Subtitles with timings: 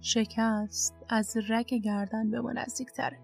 [0.00, 3.18] شکست از رگ گردن به ما نزدیکتره.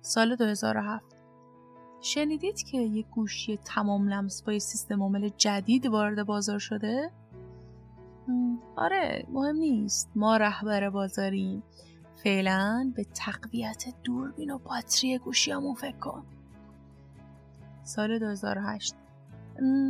[0.00, 1.04] سال 2007
[2.00, 7.10] شنیدید که یک گوشی تمام لمس با سیستم عامل جدید وارد بازار شده؟
[8.76, 10.10] آره مهم نیست.
[10.16, 11.62] ما رهبر بازاریم.
[12.24, 16.24] فعلا به تقویت دوربین و باتری گوشیامون فکر کن.
[17.84, 18.94] سال 2008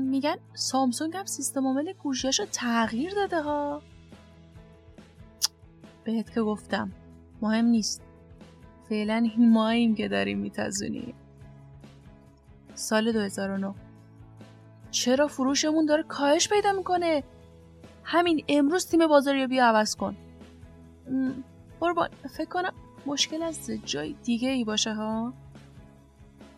[0.06, 3.82] میگن سامسونگ هم سیستم عامل گوشیاشو تغییر داده ها.
[6.06, 6.92] بهت که گفتم.
[7.42, 8.02] مهم نیست.
[8.88, 11.14] فعلا این ماییم که داریم میتازونیم
[12.74, 13.74] سال 2009
[14.90, 17.24] چرا فروشمون داره کاهش پیدا می‌کنه؟
[18.04, 20.16] همین امروز تیم بازاریابی عوض کن.
[21.80, 22.08] قربان.
[22.36, 22.72] فکر کنم
[23.06, 25.32] مشکل از جای دیگه ای باشه ها؟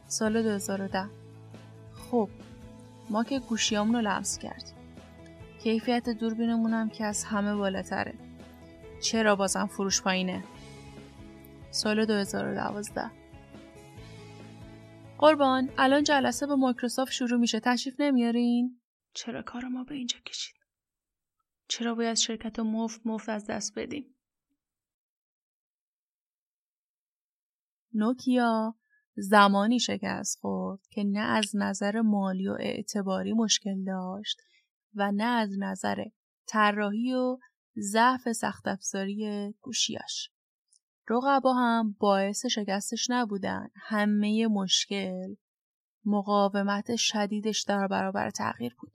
[0.07, 1.05] سال 2010
[1.95, 2.29] خب
[3.11, 4.75] ما که گوشیامون رو لمس کردیم.
[5.63, 8.15] کیفیت دوربینمون هم که از همه بالاتره.
[9.01, 10.45] چرا بازم فروش پایینه؟
[11.71, 13.11] سال 2012
[15.19, 17.61] قربان الان جلسه با مایکروسافت شروع میشه.
[17.61, 18.81] تشریف نمیارین؟
[19.15, 20.57] چرا کار ما به اینجا کشید؟
[21.69, 24.15] چرا باید شرکت رو مفت مفت از دست بدیم؟
[27.95, 28.75] نوکیا
[29.17, 34.41] زمانی شکست خورد که نه از نظر مالی و اعتباری مشکل داشت
[34.95, 36.05] و نه از نظر
[36.47, 37.39] طراحی و
[37.79, 40.31] ضعف سخت افزاری گوشیاش.
[41.09, 43.69] رقبا هم باعث شکستش نبودن.
[43.75, 45.35] همه مشکل
[46.05, 48.93] مقاومت شدیدش در برابر تغییر بود.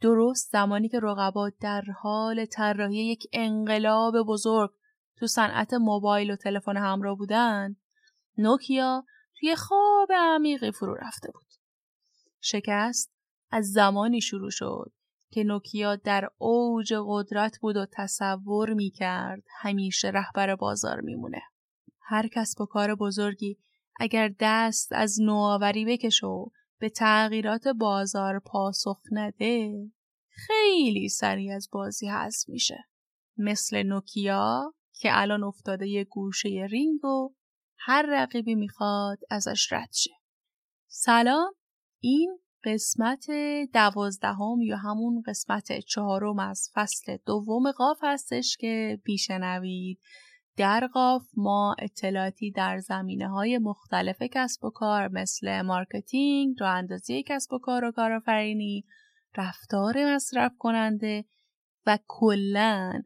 [0.00, 4.70] درست زمانی که رقبا در حال طراحی یک انقلاب بزرگ
[5.16, 7.76] تو صنعت موبایل و تلفن همراه بودن
[8.38, 9.04] نوکیا
[9.40, 11.46] توی خواب عمیقی فرو رفته بود.
[12.40, 13.12] شکست
[13.50, 14.92] از زمانی شروع شد
[15.32, 21.42] که نوکیا در اوج قدرت بود و تصور می کرد همیشه رهبر بازار میمونه.
[22.00, 23.58] هر کسب و کار بزرگی
[24.00, 26.46] اگر دست از نوآوری بکشه و
[26.78, 29.90] به تغییرات بازار پاسخ نده
[30.28, 32.84] خیلی سریع از بازی حذف میشه.
[33.36, 37.34] مثل نوکیا که الان افتاده یه گوشه رینگ و
[37.78, 40.10] هر رقیبی می‌خواد ازش رد شه.
[40.88, 41.54] سلام
[42.00, 43.26] این قسمت
[43.72, 49.98] دوازدهم یا همون قسمت چهارم از فصل دوم قاف هستش که می‌شنوید
[50.56, 57.24] در قاف ما اطلاعاتی در زمینه های مختلف کسب و کار مثل marketing، راه اندازی
[57.26, 58.84] کسب و کار و کارآفرینی،
[59.36, 61.24] رفتار مصرف کننده
[61.86, 63.02] و کلا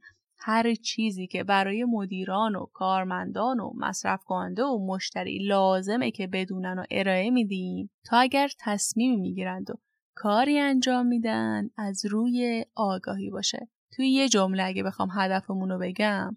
[0.49, 6.79] هر چیزی که برای مدیران و کارمندان و مصرف کننده و مشتری لازمه که بدونن
[6.79, 9.75] و ارائه میدیم تا اگر تصمیم می‌گیرند و
[10.15, 13.69] کاری انجام میدن از روی آگاهی باشه.
[13.97, 16.37] توی یه جمله اگه بخوام هدفمون رو بگم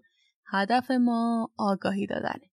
[0.52, 2.50] هدف ما آگاهی دادنه.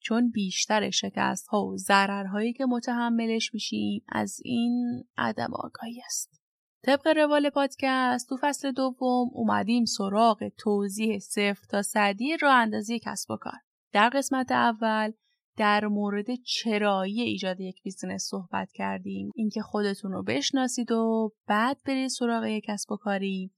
[0.00, 6.43] چون بیشتر شکست ها و ضررهایی که متحملش میشیم از این عدم آگاهی است.
[6.86, 13.30] طبق روال پادکست تو فصل دوم اومدیم سراغ توضیح صفر تا صدی راه اندازی کسب
[13.30, 13.58] و کار.
[13.92, 15.12] در قسمت اول
[15.56, 19.30] در مورد چرایی ایجاد یک business صحبت کردیم.
[19.34, 23.50] اینکه خودتون رو بشناسید و بعد برید سراغ یک کسب و کاری.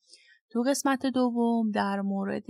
[0.50, 2.46] تو قسمت دوم در مورد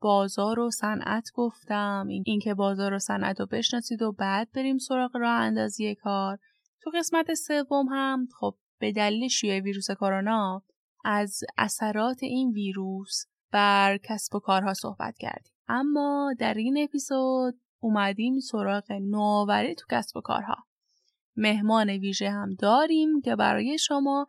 [0.00, 2.06] بازار و صنعت گفتم.
[2.24, 6.38] اینکه بازار و صنعت رو بشناسید و بعد بریم سراغ راه اندازی کار.
[6.82, 10.62] تو قسمت سوم هم خب به دلیل شیوع ویروس کرونا
[11.04, 15.52] از اثرات این ویروس بر کسب و کارها صحبت کردیم.
[15.68, 20.56] اما در این اپیزود اومدیم سراغ نوآوری تو کسب و کارها.
[21.36, 24.26] مهمان ویژه هم داریم که برای شما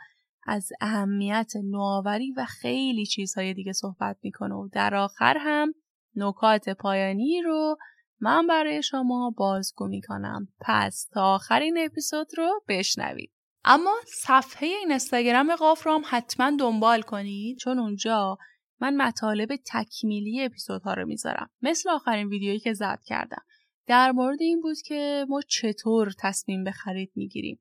[0.48, 4.56] از اهمیت نوآوری و خیلی چیزهای دیگه صحبت می‌کنه.
[4.56, 5.74] و در آخر هم
[6.16, 7.78] نکات پایانی رو
[8.20, 10.48] من برای شما بازگو می‌کنم.
[10.62, 13.35] پس تا آخرین اپیزود رو بشنوید.
[13.68, 18.38] اما صفحه این استاگرام قاف رو هم حتما دنبال کنید چون اونجا
[18.80, 21.50] من مطالب تکمیلی اپیزودها رو می‌ذارم.
[21.62, 23.44] مثل آخرین ویدیویی که ضبط کردم.
[23.88, 27.60] در مورد این بود که ما چطور تصمیم به خرید می‌گیریم.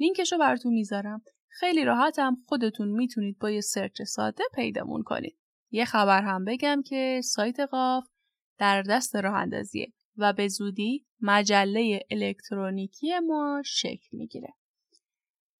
[0.00, 1.22] لینکش رو براتون می‌ذارم.
[1.48, 5.38] خیلی راحت هم خودتون می‌تونید با یه سرچ ساده پیدامون کنید.
[5.70, 8.04] یه خبر هم بگم که سایت قاف
[8.58, 14.54] در دست راه اندازیه و به زودی مجله الکترونیکی ما شکل می‌گیره.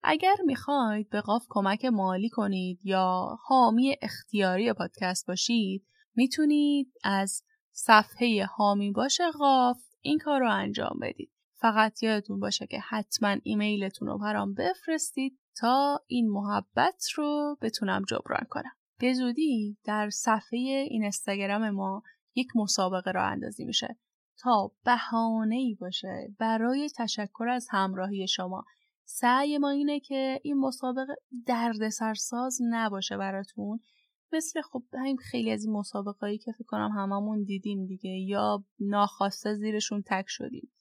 [0.02, 8.44] اگر می‌خواید به قاف کمک مالی کنید یا حامی اختیاری پادکست باشید می‌تونید از صفحه
[8.44, 11.32] حامی باش قاف این کار رو انجام بدید.
[11.54, 18.46] فقط یادتون باشه که حتما ایمیلتون رو برام بفرستید تا این محبت رو بتونم جبران
[18.50, 18.72] کنم.
[18.98, 20.58] به زودی در صفحه
[20.90, 22.02] این استگرام ما
[22.34, 23.96] یک مسابقه را اندازی میشه
[24.38, 28.64] تا بهانه ای باشه برای تشکر از همراهی شما
[29.04, 31.14] سعی ما اینه که این مسابقه
[31.46, 33.80] درد سرساز نباشه براتون.
[34.32, 39.54] مثل خب همین خیلی از این مسابقه که فکر کنم هممون دیدیم دیگه یا ناخواسته
[39.54, 40.72] زیرشون تک شدیم.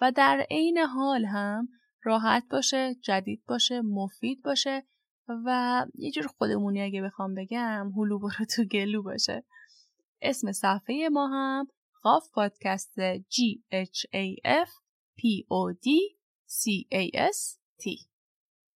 [0.00, 1.68] و در عین حال هم
[2.02, 4.82] راحت باشه جدید باشه مفید باشه
[5.28, 9.44] و یه جور خودمونی اگه بخوام بگم هلو برو تو گلو باشه.
[10.22, 11.66] اسم صفحه ما هم
[12.02, 14.70] قاف پادکست G H A F
[15.18, 16.17] P O D
[16.48, 18.08] C A S T.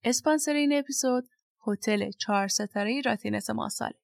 [0.04, 1.28] اسپانسر این اپیزود
[1.66, 3.98] هتل چهار ستاره راتینس ماساله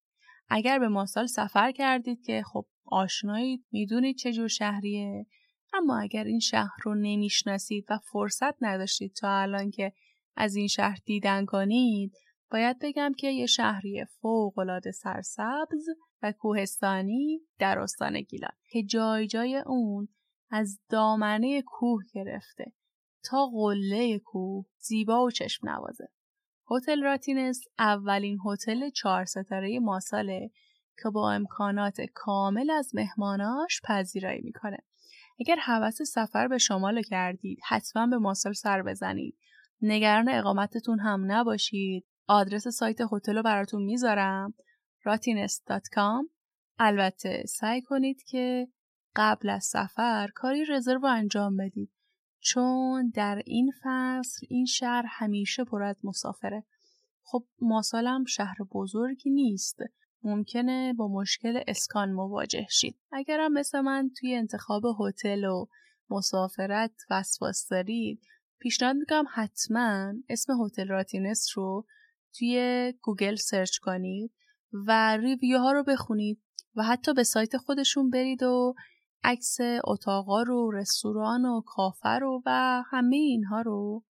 [0.49, 5.27] اگر به ماسال سفر کردید که خب آشنایید می‌دونید چه جور شهریه.
[5.75, 9.93] اما اگر این شهر رو نمی‌شناسید و فرصت نداشتید تا الان که
[10.37, 12.13] از این شهر دیدن کنید
[12.51, 15.87] باید بگم که یه شهری فوقالعاده سرسبز
[16.23, 20.09] و کوهستانی در استان گیلان که جای جای اون
[20.51, 22.73] از دامنه کوه گرفته.
[23.25, 26.09] تا قله کوه زیبا و چشم نوازه.
[26.71, 30.51] هتل راتینس اولین هتل چهار ستاره ماساله
[31.03, 34.79] که با امکانات کامل از مهماناش پذیرایی می‌کنه.
[35.41, 39.39] اگر حوث سفر به شمال کردید حتما به ماسال سر بزنید.
[39.83, 42.07] نگران اقامتتون هم نباشید.
[42.29, 44.55] آدرس سایت هتل رو براتون می‌ذارم.
[45.09, 46.29] ratines.com
[46.79, 48.69] البته سعی کنید که
[49.17, 51.91] قبل از سفر کاری رزرو انجام بدید
[52.45, 56.65] چون در این فصل این شهر همیشه پر از مسافره.
[57.23, 59.79] خب ماسالم شهر بزرگی نیست.
[60.23, 62.97] ممکنه با مشکل اسکان مواجه شید.
[63.13, 65.67] اگرم مثل من توی انتخاب هتل و
[66.11, 68.21] مسافرت وسواس دارید
[68.59, 71.87] پیشنهاد می‌کنم حتما اسم هتل راتینس رو
[72.39, 74.33] توی گوگل search کنید
[74.87, 76.43] و review ها رو بخونید
[76.77, 78.75] و حتی به سایت خودشون برید و
[79.25, 84.05] عکس اتاقا رو رستوران و کافه رو و همه اینها رو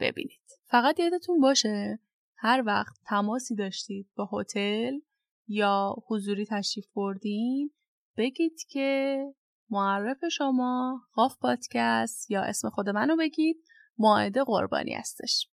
[0.00, 0.40] ببینید.
[0.66, 1.98] فقط یادتون باشه
[2.36, 4.92] هر وقت تماسی داشتید با هتل
[5.48, 7.70] یا حضوری تشریف بردین
[8.16, 9.18] بگید که
[9.70, 13.64] معرف شما قاف پادکست یا اسم خود منو بگید
[13.98, 15.48] ماعده قربانی هستش.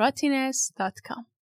[0.00, 1.35] ratines.com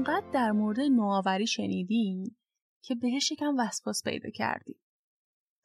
[0.00, 2.36] اونقدر در مورد نوآوری شنیدیم
[2.82, 4.80] که بهش یکم وسواس پیدا کردیم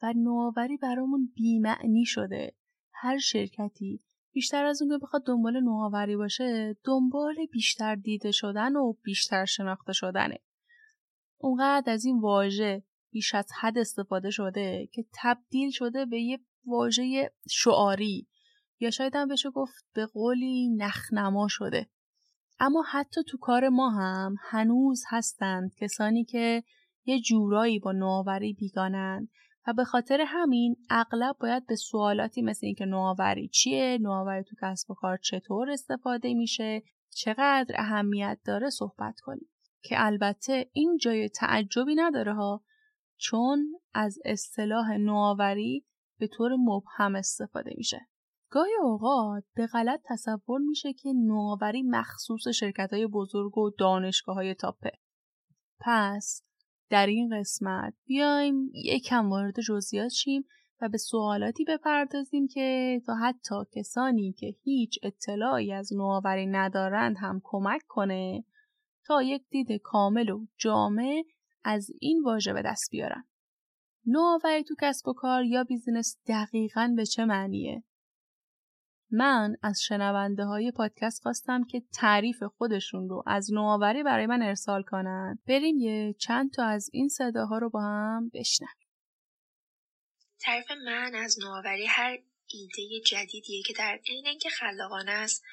[0.02, 2.54] و نوآوری برامون بیمعنی شده.
[2.92, 4.00] هر شرکتی
[4.32, 9.92] بیشتر از اون که بخواد دنبال نوآوری باشه دنبال بیشتر دیده شدن و بیشتر شناخته
[9.92, 10.38] شدنه.
[11.38, 17.32] اونقدر از این واژه بیش از حد استفاده شده که تبدیل شده به یه واژه
[17.50, 18.28] شعاری.
[18.80, 21.86] یا شاید هم بشه گفت به قولی نخنما شده.
[22.58, 26.62] اما حتی تو کار ما هم هنوز هستند کسانی که
[27.04, 29.28] یه جورایی با نوآوری بیگانند
[29.66, 34.90] و به خاطر همین اغلب باید به سوالاتی مثل اینکه نوآوری چیه، نوآوری تو کسب
[34.90, 39.48] و کار چطور استفاده میشه، چقدر اهمیت داره صحبت کنیم
[39.82, 42.64] که البته این جای تعجبی نداره ها
[43.16, 45.86] چون از اصطلاح نوآوری
[46.18, 48.00] به طور مبهم استفاده میشه.
[48.50, 54.54] گاهی اوقات به غلط تصور میشه که نوآوری مخصوص شرکت های بزرگ و دانشگاه های
[54.54, 54.92] تاپه.
[55.80, 56.42] پس
[56.90, 60.44] در این قسمت بیایم یکم وارد جزئیات شیم
[60.80, 67.40] و به سوالاتی بپردازیم که تا حتی کسانی که هیچ اطلاعی از نوآوری ندارند هم
[67.44, 68.44] کمک کنه
[69.04, 71.22] تا یک دید کامل و جامع
[71.64, 73.24] از این واژه به دست بیارن.
[74.06, 77.84] نوآوری تو کسب و کار یا بیزینس دقیقا به چه معنیه؟
[79.10, 84.82] من از شنونده های پادکست خواستم که تعریف خودشون رو از نوآوری برای من ارسال
[84.82, 85.38] کنن.
[85.48, 88.88] بریم یه چند تا از این صداها رو با هم بشنویم.
[90.40, 95.44] تعریف من از نوآوری هر ایده جدیدیه که در عین اینکه خلاقانه است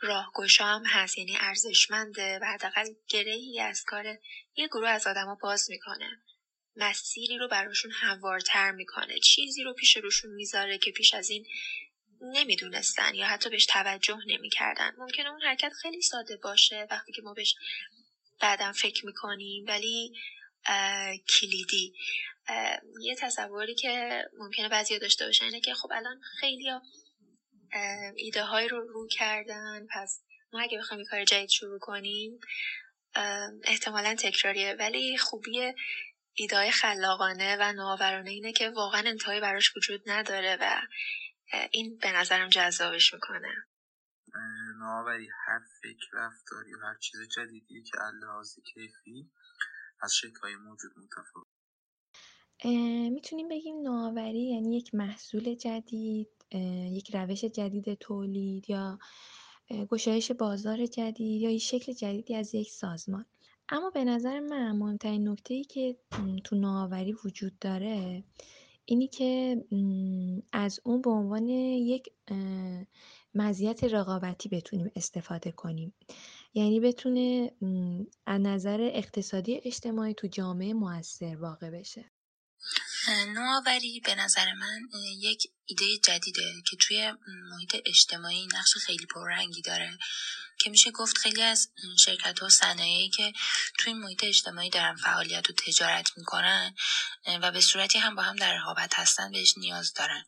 [0.00, 4.04] راهگشا هم هست یعنی ارزشمنده و حداقل گرهی از کار
[4.56, 6.10] یه گروه از آدما باز می‌کنه.
[6.76, 9.18] مسیری رو براشون هموارتر می‌کنه.
[9.18, 11.46] چیزی رو پیش روشون می‌ذاره که پیش از این
[12.22, 14.94] نمی‌دونستن یا حتی بهش توجه نمی‌کردن.
[14.98, 17.54] ممکنه اون حرکت خیلی ساده باشه وقتی که ما بهش
[18.40, 20.12] بعدم فکر می‌کنیم ولی
[21.28, 21.94] کلیدی.
[23.00, 26.70] یه تصوری که ممکنه بعضی داشته باشن اینه که خب الان خیلی
[28.16, 30.22] ایده های رو رو کردن پس
[30.52, 32.40] ما اگه بخوایم کار جدید شروع کنیم
[33.64, 34.76] احتمالا تکراریه.
[34.78, 35.72] ولی خوبی
[36.34, 40.80] ایده خلاقانه و نوآورانه اینه که واقعا انتهایی براش وجود نداره و
[41.72, 43.54] این به نظرم جذابش می‌کنه.
[44.78, 49.30] نوآوری هر فکر رفتاری و هر چیز جدیدی که لحاظ کیفی
[50.00, 51.46] از شکلهای موجود متفاوت.
[53.12, 56.28] می‌تونیم بگیم نوآوری یعنی یک محصول جدید
[56.92, 58.98] یک روش جدید تولید یا
[59.70, 63.26] گشایش بازار جدید یا یک شکل جدیدی از یک سازمان.
[63.68, 65.96] اما به نظر من مهمترین نکته ای که
[66.44, 68.24] تو نوآوری وجود داره
[68.90, 69.56] اینی که
[70.52, 72.08] از اون به عنوان یک
[73.34, 75.94] مزیت رقابتی بتونیم استفاده کنیم.
[76.54, 77.52] یعنی بتونه
[78.26, 82.04] از نظر اقتصادی اجتماعی تو جامعه موثر واقع بشه.
[83.28, 84.88] نوآوری به نظر من
[85.20, 87.12] یک ایده جدیده که توی
[87.50, 89.98] محیط اجتماعی نقش خیلی پررنگی داره.
[90.58, 93.32] که میشه گفت خیلی از شرکت ها صنایعی که
[93.78, 96.74] توی محیط اجتماعی دارن فعالیت و تجارت می‌کنن
[97.42, 100.24] و به صورتی هم با هم در رقابت هستن بهش نیاز دارن.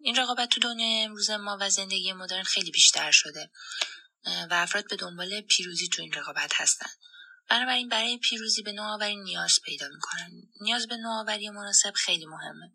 [0.00, 3.50] این رقابت تو دنیای امروز ما و زندگی مدرن خیلی بیشتر شده
[4.26, 6.90] و افراد به دنبال پیروزی تو این رقابت هستن.
[7.48, 10.30] بنابراین برای پیروزی به نوآوری نیاز پیدا می‌کنن.
[10.60, 12.72] نیاز به نوآوری مناسب خیلی مهمه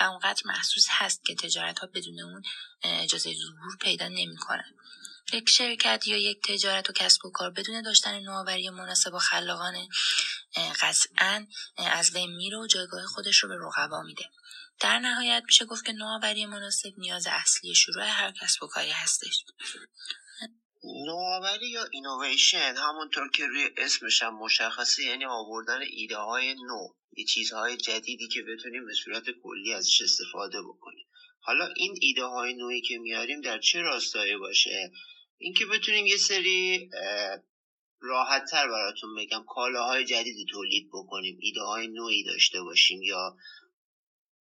[0.00, 2.42] و اونقدر محسوس هست که تجارت ها بدون اون
[2.82, 4.74] اجازه ظهور پیدا نمی‌کنن.
[5.32, 9.88] یک شرکت یا یک تجارت و کسب و کار بدون داشتن نوآوری مناسب و خلاقانه
[10.80, 14.24] قطعا از بین میره و جایگاه خودش رو به رقبا میده.
[14.80, 19.44] در نهایت میشه گفت که نوآوری مناسب نیاز اصلی شروع هر کسب و کاری هستش.
[21.06, 27.24] نوآوری یا اینویشن همونطور که روی اسمش هم مشخصه یعنی آوردن ایده های نو یه
[27.24, 31.06] چیزهای جدیدی که بتونیم به صورت کلی ازش استفاده بکنیم.
[31.40, 34.92] حالا این ایده های نوعی که میاریم در چه راستایی باشه؟
[35.38, 36.90] اینکه بتونیم یه سری
[38.00, 43.36] راحت تر براتون بگم کالاهای جدیدی تولید بکنیم ایده های نوعی داشته باشیم یا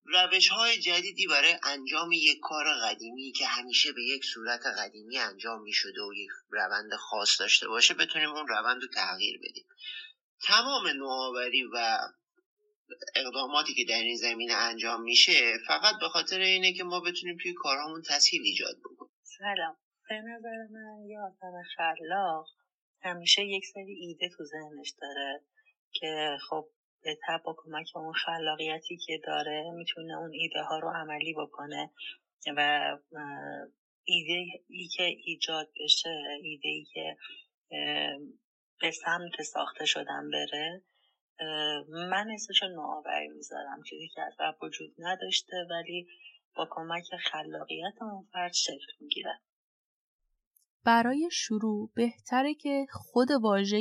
[0.07, 5.61] روش های جدیدی برای انجام یک کار قدیمی که همیشه به یک صورت قدیمی انجام
[5.61, 9.65] می شده و یک روند خاص داشته باشه بتونیم اون روند رو تغییر بدیم.
[10.41, 11.99] تمام نوآوری و
[13.15, 17.53] اقداماتی که در این زمینه انجام میشه فقط به خاطر اینه که ما بتونیم توی
[17.53, 19.11] کارهامون تسهیل ایجاد بکنیم.
[19.23, 19.77] سلام.
[20.09, 22.47] به نظر من یه آدم خلاق
[23.01, 25.41] همیشه یک سری ایده تو ذهنش داره
[25.93, 26.67] که خب
[27.03, 31.91] به با کمک اون خلاقیتی که داره می‌تونه اون ایده ها رو عملی بکنه
[32.57, 32.97] و
[34.03, 36.09] ایده ای که ایجاد بشه
[36.43, 37.17] ایده ای که
[38.81, 40.83] به سمت ساخته شدن بره
[41.89, 46.07] من اسمش نوآوری می‌ذارم چیزی که از وجود نداشته ولی
[46.55, 49.39] با کمک خلاقیت اون فرد شکل می‌گیره.
[50.87, 53.77] برای شروع بهتره که خود واژه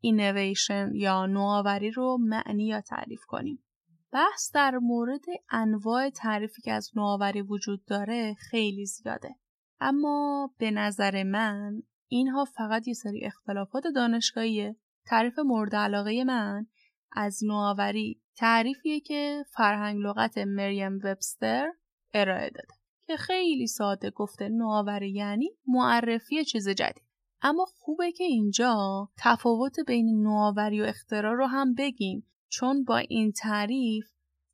[0.00, 3.64] اینویشن یا نوآوری رو معنی یا تعریف کنیم.
[4.12, 9.34] بحث در مورد انواع تعریفی که از نوآوری وجود داره خیلی زیاده.
[9.80, 14.76] اما به نظر من اینها فقط یه سری اختلافات دانشگاهیه.
[15.06, 16.66] تعریف مورد علاقه من
[17.12, 21.68] از نوآوری تعریفیه که فرهنگ لغت مریم وبستر
[22.14, 22.83] ارائه داده.
[23.06, 27.04] که خیلی ساده گفته نوآوری یعنی معرفی چیز جدید.
[27.42, 33.32] اما خوبه که اینجا تفاوت بین نوآوری و اختراع رو هم بگیم چون با این
[33.32, 34.06] تعریف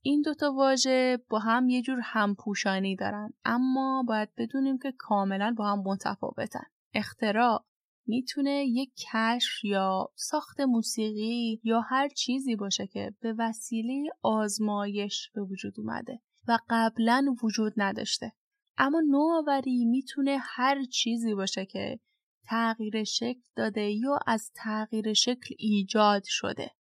[0.03, 3.33] این دوتا واژه با هم یه جور همپوشانی دارن.
[3.45, 6.65] اما باید بدونیم که کاملا با هم متفاوتن.
[6.95, 7.65] اختراع
[8.07, 15.43] می‌تونه یک کشف یا ساخت موسیقی یا هر چیزی باشه که به وسیله آزمایش به
[15.43, 18.33] وجود اومده و قبلا وجود نداشته.
[18.83, 22.01] اما نوآوری می‌تونه هر چیزی باشه که
[22.45, 26.71] تغییر شکل داده یا از تغییر شکل ایجاد شده.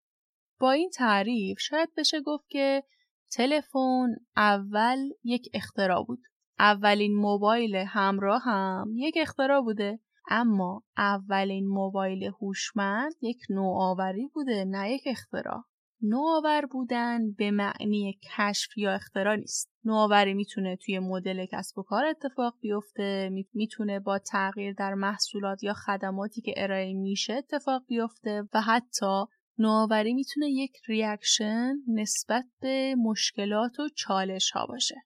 [0.60, 2.84] با این تعریف شاید بشه گفت که
[3.32, 6.22] تلفن اول یک اختراع بود.
[6.58, 10.00] اولین موبایل همراه هم یک اختراع بوده.
[10.28, 15.64] اما اولین موبایل هوشمند یک نوآوری بوده نه یک اختراع.
[16.02, 19.70] نوآور بودن به معنی کشف یا اختراع نیست.
[19.84, 25.72] نوآوری می‌تونه توی مدل کسب و کار اتفاق بیفته می‌تونه با تغییر در محصولات یا
[25.72, 29.24] خدماتی که ارائه میشه اتفاق بیفته و حتی
[29.58, 34.96] نوآوری می‌تونه یک ریاکشن نسبت به مشکلات و چالش ها باشه.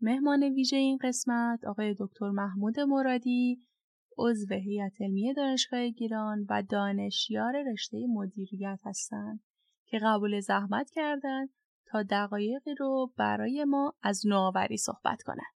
[0.00, 3.62] مهمان ویژه این قسمت آقای دکتر محمود مرادی
[4.18, 9.40] عضو هیئت علمی دانشگاه گیلان و دانشیار رشته مدیریت هستند.
[9.92, 11.50] که قبول زحمت کردند
[11.86, 15.54] تا دقایقی رو برای ما از نوآوری صحبت کنند.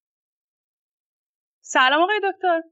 [1.60, 2.62] سلام آقای دکتر.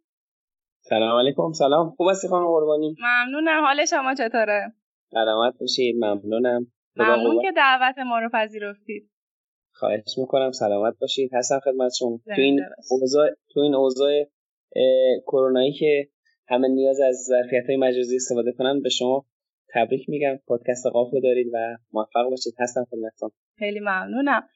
[0.81, 1.53] سلام علیکم.
[1.53, 1.91] سلام.
[1.91, 3.65] خوب هستی خانم قربانی؟ ممنونم.
[3.65, 4.73] حال شما چطوره؟
[5.11, 5.97] سلامت باشید.
[5.97, 6.73] ممنونم.
[6.97, 9.11] ممنون که دعوت ما رو پذیرفتید.
[9.73, 10.53] خواهش می‌کنم.
[10.53, 11.31] سلامت باشید.
[11.35, 14.25] هستم خدمتشون تو این اوضاع تو این اوضاع
[15.27, 16.09] کرونایی که
[16.49, 19.27] همه نیاز از ظرفیت های مجازی استفاده کنن به شما
[19.75, 20.37] تبریک میگم.
[20.47, 22.55] پادکست قاف دارید و موفق باشید.
[22.59, 24.49] هستم خدمتتون خیلی ممنونم.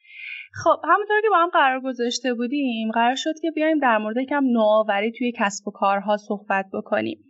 [0.65, 4.45] خب همونطور که با هم قرار گذاشته بودیم قرار شد که بیایم در مورد یکم
[4.45, 7.25] نوآوری توی کسب و کارها صحبت بکنیم.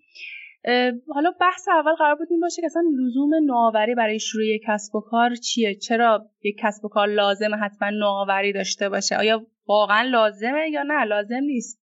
[1.14, 4.94] حالا بحث اول قرار بود این باشه که اصلا لزوم نوآوری برای شروع یک کسب
[4.94, 10.02] و کار چیه؟ چرا یک کسب و کار لازمه حتما نوآوری داشته باشه؟ آیا واقعا
[10.02, 11.82] لازمه یا نه؟ لازم نیست.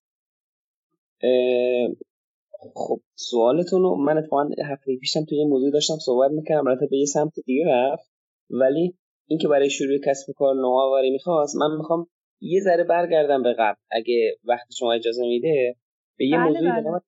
[2.73, 6.97] خب سوالتون رو من اتفاقا هفته پیشم توی یه موضوع داشتم صحبت می‌کردم البته به
[6.97, 8.11] یه سمت دیگه رفت.
[8.49, 12.07] ولی اینکه برای شروع کسب و کار نوآوری می‌خواست من می‌خوام
[12.41, 13.79] یه ذره برگردم به قبل.
[13.91, 15.75] اگه وقت شما اجازه میده
[16.17, 16.81] به یه بله موضوعی بله.
[16.81, 17.01] به نام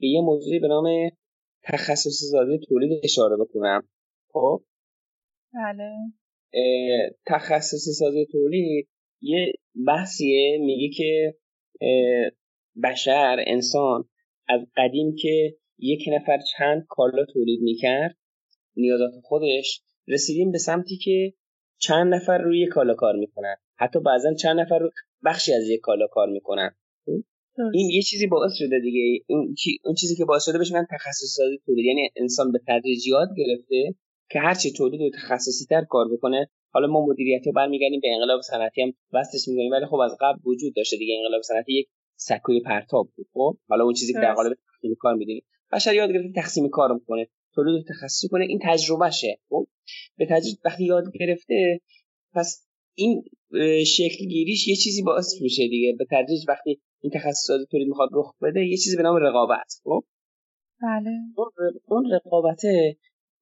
[0.00, 1.10] به یه موضوعی به نام
[1.64, 3.88] تخصص زاده تولید اشاره بکنم.
[4.32, 4.62] خب؟
[5.54, 5.92] بله.
[7.26, 8.88] تخصصی سازی تولید
[9.22, 9.52] یه
[9.86, 10.58] بحثیه.
[10.58, 11.34] میگه که
[12.84, 14.04] بشر انسان
[14.50, 18.16] از قدیم که یک نفر چند کالا تولید می‌کرد
[18.76, 21.32] نیازات خودش رسیدیم به سمتی که
[21.78, 23.56] چند نفر روی کالا کار می‌کنن.
[23.76, 24.80] حتی بعضا چند نفر
[25.24, 26.76] بخشی از یک کالا کار می‌کنن.
[27.74, 29.24] این یه چیزی باعث شده دیگه.
[29.84, 31.84] اون چیزی که باعث شده بهش میگن تخصص سازی تولید.
[31.86, 33.94] یعنی انسان به تدریج یاد گرفته
[34.30, 36.50] که هرچی تولید و تخصصی تر کار بکنه.
[36.72, 40.38] حالا ما مدیریت رو برمیگردیم به انقلاب صنعتی هم وستش میگنیم ولی خب از قبل
[40.44, 41.14] وجود داشته دیگه.
[41.18, 41.88] انقلاب صنعتی یک
[42.20, 46.10] سکوی پرتاب بود خب؟ حالا اون چیزی که در قالب تقسیم کار می‌دونیم بشر یاد
[46.10, 49.66] گرفته تقسیم کار می‌کنه تولید تخصصی کنه این تجربهشه خب؟
[50.18, 51.80] به تدریج وقتی یاد گرفته
[52.34, 53.22] پس این
[53.86, 55.96] شکل گیریش یه چیزی باعث میشه دیگه.
[55.98, 60.04] به تدریج وقتی این تخصصات تولید می‌خواد رخ بده یه چیزی به نام رقابت خب؟
[60.82, 61.10] بله.
[61.88, 62.62] اون رقابت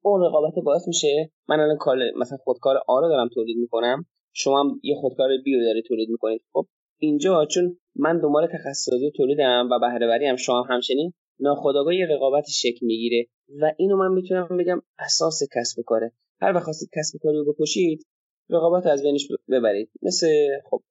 [0.03, 4.61] اون رقابت باعث میشه من الان کار مثلا خودکار آ رو دارم تولید می‌کنم شما
[4.61, 6.67] هم یه خودکار بیو داره تولید می‌کنید خب؟
[6.99, 12.87] اینجا چون من دنبال تخصصی تولیدم و بهره هم شما همچنین ناخودآگاه یه رقابت شکل
[12.87, 13.27] می‌گیره
[13.61, 16.13] و اینو من می‌تونم بگم اساس کسب کاره.
[16.41, 18.07] هر وقت خواستید کسب کاری رو بکشید
[18.51, 19.91] رقابت از بینش ببرید.
[20.03, 20.27] مثل
[20.71, 20.83] خب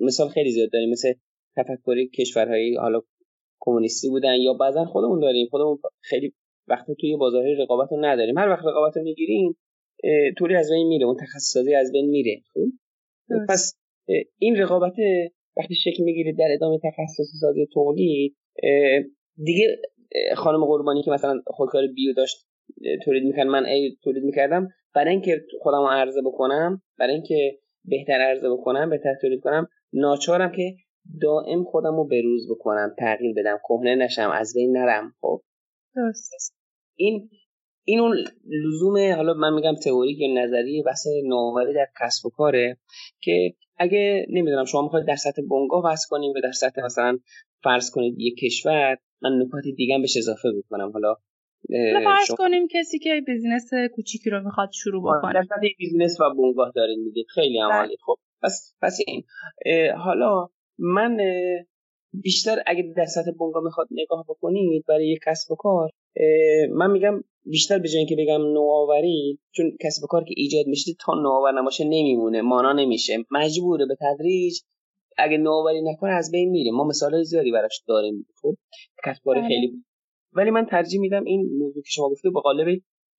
[0.00, 1.12] مثال خیلی زیاد داریم مثل
[1.56, 3.00] تفکری کشورهایی حالا
[3.60, 5.48] کمونیستی بودن یا بعضا خودمون داریم.
[5.50, 6.34] خودمون خیلی
[6.68, 8.38] وقت توی بازارهای رقابت رو نداریم.
[8.38, 9.56] هر وقت رقابت رو می‌گیریم
[10.38, 12.42] طوری از بین میره اون تخصصی از بین میره.
[12.54, 12.60] خب؟
[13.48, 13.78] پس
[14.38, 14.94] این رقابت
[15.56, 18.36] وقتی شکل می‌گیره در ادامه تخصص سازی تولید
[19.36, 19.76] دیگه
[20.36, 22.46] خانم قربانی که مثلا خودکار بیو داشت
[23.04, 28.20] تولید می‌کرد من ای تولید می‌کردم برای اینکه خودم رو عرضه بکنم برای اینکه بهتر
[28.20, 30.74] عرضه بکنم بهتر تولید کنم ناچارم که
[31.22, 35.42] دائم خودم رو بروز بکنم تغییر بدم کهنه نشم از بین نرم خب؟
[35.96, 36.54] درست.
[36.96, 37.30] این
[37.84, 38.16] این اون
[38.46, 42.76] لزوم حالا من میگم تئوریک یا نظری بحث نوآوری در کسب و کاره
[43.20, 47.18] که اگه نمی‌دونم شما می‌خواید در سطح بنگاه بحث کنیم و در سطح مثلا
[47.62, 50.90] فرض کنید یک کشور من نکات دیگه بهش اضافه بکنم.
[50.92, 51.14] حالا
[52.04, 55.32] فرض کنیم کسی که business کوچیکی رو می‌خواد شروع بکنه.
[55.32, 57.96] در سطح business و بنگاه دارین میگید خیلی عالی بله.
[58.06, 59.24] خب پس پس این
[59.96, 61.16] حالا من
[62.22, 65.90] بیشتر اگه در سطح بنگاه می‌خواد نگاه بکنید برای یک کسب و کار
[66.70, 70.92] من میگم بیشتر به جای که بگم نوآوری چون کسب و کار که ایجاد میشه
[71.00, 73.16] تا نوآور نباشه نمیمونه مانا نمیشه.
[73.30, 74.60] مجبوره به تدریج.
[75.18, 76.70] اگه نوآوری نکنه از بین میره.
[76.70, 78.54] ما مثال زیادی براش داریم خب؟
[79.04, 79.48] کسب کار بله.
[79.48, 79.84] خیلی
[80.32, 82.68] ولی من ترجیح میدم این موضوع که شما گفته به قالب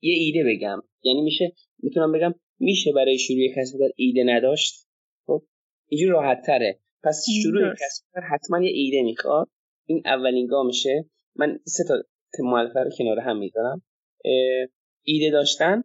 [0.01, 0.81] یه ایده بگم.
[1.03, 1.53] یعنی میشه
[1.83, 4.87] می‌تونم بگم میشه برای شروع کسب کار ایده نداشت؟
[5.27, 5.43] خب؟
[5.87, 9.49] اینجوری راحت تره پس شروع کسب کار حتما یه ایده می‌خواد.
[9.85, 11.05] این اولین گامشه.
[11.35, 11.95] من سه تا
[12.39, 13.81] مؤلفه رو کنار هم می‌ذارم.
[15.03, 15.83] ایده داشتن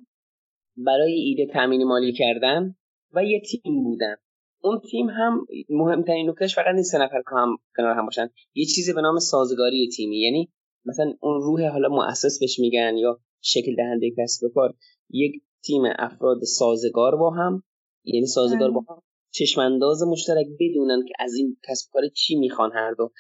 [0.77, 2.75] برای ایده تامین مالی کردن
[3.13, 4.17] و یه تیم بودن.
[4.63, 8.31] اون تیم هم مهمترین نکتهش فقط نیست سه نفر هم کنار هم باشن.
[8.55, 10.21] یه چیزی به نام سازگاری تیمی.
[10.21, 10.53] یعنی
[10.85, 14.75] مثلا اون روح حالا مؤسس بهش میگن یا شکل دهنده کسب کار.
[15.11, 17.63] یک تیم افراد سازگار با هم.
[18.05, 19.03] یعنی سازگار با هم.
[19.31, 23.11] چشمانداز مشترک بدونن که از این کسب کار چی می‌خوان هر دو.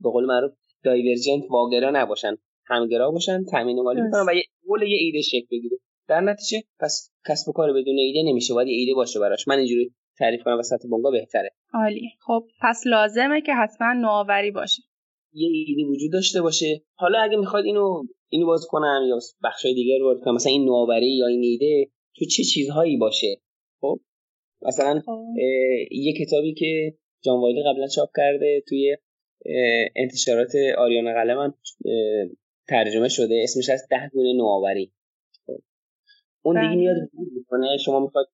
[0.00, 0.52] به قول معروف
[0.84, 5.76] دایورجنت واگرا نباشن همگرا باشن تامین مالی بکنن و یه قول یه ایده شکل بگیره.
[6.08, 8.54] در نتیجه پس کسب و کار بدون ایده نمیشه.
[8.54, 9.48] باید ایده باشه براش.
[9.48, 11.50] من اینجوری تعریف کنم وسط بونگا بهتره.
[11.74, 12.10] عالی.
[12.26, 14.82] خب پس لازمه که حتما نوآوری باشه.
[15.32, 16.82] یه ایده وجود داشته باشه.
[16.94, 21.16] حالا اگه می‌خواد اینو اینو باز کنم یا بخشای دیگه رو کنم مثلا این نوآوری
[21.16, 23.40] یا این ایده تو چه چیزهایی باشه؟
[23.80, 24.00] خب
[24.64, 25.24] مثلا خب.
[25.90, 28.96] یه کتابی که جان وایلی قبلا چاپ کرده توی
[29.96, 31.54] انتشارات آریانا قلم
[32.68, 34.92] ترجمه شده اسمش از ده گونه نوآوری
[35.46, 35.62] خب.
[36.42, 37.26] اون دیگه میاد بله.
[37.36, 38.26] می‌کنه شما می‌خواد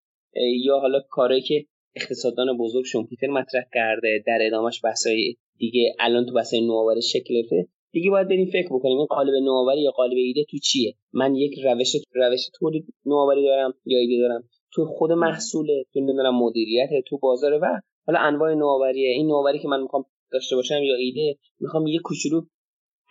[0.65, 1.67] یا حالا کاری که
[1.97, 7.69] اقتصاددان بزرگ شومپیتر مطرح کرده در ادامش بحثای دیگه الان تو بحثای نوآوری شکل گرفته
[7.93, 11.59] دیگه باید بریم فکر بکنیم این قالب نوآوری یا قالب ایده تو چیه من یک
[11.65, 17.19] روش روش تولید نوآوری دارم یا ایده دارم تو خود محصول تو نمی‌دونم مدیریت تو
[17.19, 21.87] بازار و حالا انواع نوآوریه این نوآوری که من می‌خوام داشته باشم یا ایده می‌خوام
[21.87, 22.43] یه کوچولو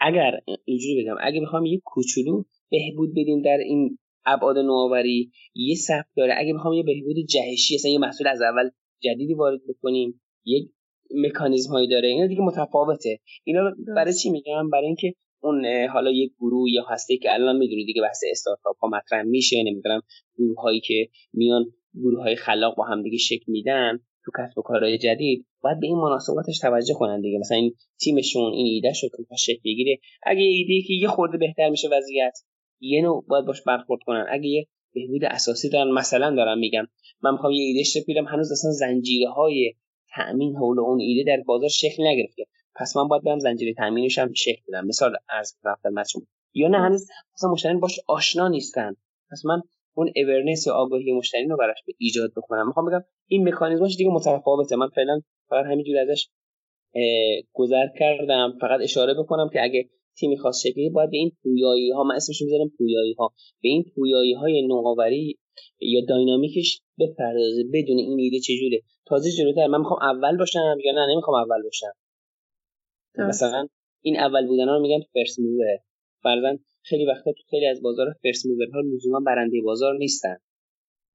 [0.02, 6.06] اگر اینجوری بگم اگه می‌خوام یه کوچولو بهبود بدیم در این ابعاد نوآوری یه سبک
[6.18, 6.34] داره.
[6.38, 8.70] اگه بخوام یه بهبود جهشی اصلا یه محصول از اول
[9.00, 10.70] جدیدی وارد بکنیم یک
[11.16, 12.08] مکانیزم هایی داره.
[12.08, 13.20] اینا دیگه متفاوته.
[13.44, 13.62] اینا
[13.96, 18.02] برای چی میگم؟ برای اینکه اون حالا یک گروه یا هسته که الان می‌دونید دیگه
[18.02, 20.02] بحث استارتاپ ها مطرح میشه نمی‌دونم
[20.38, 24.62] گروه هایی که میان گروه های خلاق با هم دیگه شکل میدن تو کسب و
[24.62, 27.38] کارهای جدید باید به این مناسباتش توجه کنن دیگه.
[27.40, 30.00] مثلا این تیمشون این ایده شو که شکل بگیره.
[30.24, 32.38] اگه ایده که یه خورده بهتر میشه وضعیت
[32.80, 34.26] یه نوع باید باش برخورد کنن.
[34.30, 36.88] اگه یه بهبود اساسی دارن مثلا دارم میگم
[37.22, 39.74] من می‌خوام یه ایده شکل هنوز اصلا زنجیره های
[40.16, 42.46] تامین حول اون ایده در بازار شکل نگرفته.
[42.80, 44.86] پس من باید برم زنجیره تامینش هم شکل بدم.
[44.88, 46.22] مثال از رفتن شما.
[46.54, 48.96] یا نه هنوز اصلا مشتری باش آشنا نیستن.
[49.32, 49.62] پس من
[49.94, 52.68] اون اورنس یا آگاهی مشتری رو براش به ایجاد بکنم.
[52.68, 54.76] می‌خوام بگم این مکانیزمش دیگه متفاوته.
[54.76, 56.28] من فعلا فقط همینجوری ازش
[57.54, 58.58] گذر کردم.
[58.62, 62.42] فقط اشاره بکنم که اگه تیمی خاص شکلی باید به این پویایی ها من اسمش
[62.42, 65.40] می‌ذارم پویایی ها به این پویایی های نوآوری
[65.80, 68.82] یا داینامیکش بپردازه بدون این ایده چجوره.
[69.06, 71.94] تازه جلوتر من می‌خوام اول باشم یا نه؟ نمی‌خوام اول باشم.
[73.18, 73.68] مثلا
[74.02, 75.78] این اول بودن ها رو میگن فرس موور
[76.24, 80.38] فرزن خیلی وقتا تو خیلی از بازار فرس موور ها لزوما برنده بازار نیستن.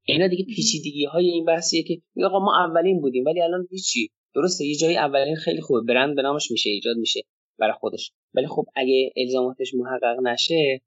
[0.07, 4.09] اینا دیگه پیچیدگی های این بحثیه که آقا ما اولین بودیم ولی الان هیچی.
[4.35, 5.81] درسته یه جایی اولین خیلی خوبه.
[5.81, 7.21] برند به نامش میشه ایجاد میشه
[7.59, 8.13] برای خودش.
[8.35, 10.81] ولی خب اگه الزاماتش محقق نشه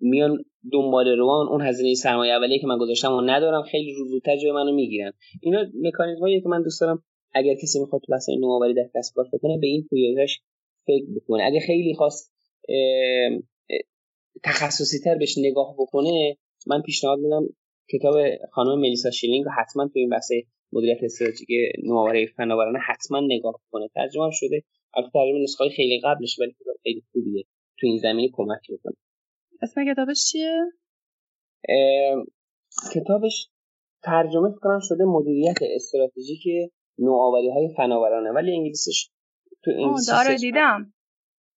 [0.00, 4.36] میان دنبال روان اون هزینه سرمایه اولیه که من گذاشتم و ندارم خیلی رو زودتر
[4.36, 5.12] جای منو می‌گیرن.
[5.42, 7.04] اینا مکانیزمایی که من دوست دارم
[7.38, 10.40] اگر کسی می‌خواد تو بحث نوآوری در کسب کار کنه به این پویایش
[10.86, 12.32] فکر بکنه اگه خیلی خواست
[14.44, 17.46] تخصصی تر بهش نگاه بکنه من پیشنهاد میدم
[17.92, 18.14] کتاب
[18.52, 20.30] خانم ملیسا شیلینگ حتما تو این بحث
[20.72, 21.48] مدیریت استراتژیک
[21.84, 24.62] نوآوری فناورانه حتما نگاه کنه ترجمه شده.
[24.94, 27.44] البته ترجمه نسخه خیلی قبلش ولی خیلی خوبیه.
[27.78, 28.94] تو این زمینه کمک می‌کنه.
[29.62, 30.60] اسم کتابش چیه؟
[32.94, 33.48] کتابش
[34.02, 38.30] ترجمه کنم شده مدیریت استراتژیک نوآوری های فناورانه.
[38.30, 39.10] ولی انگلیسیش
[39.64, 40.92] تو انگلیسی داره دیدم.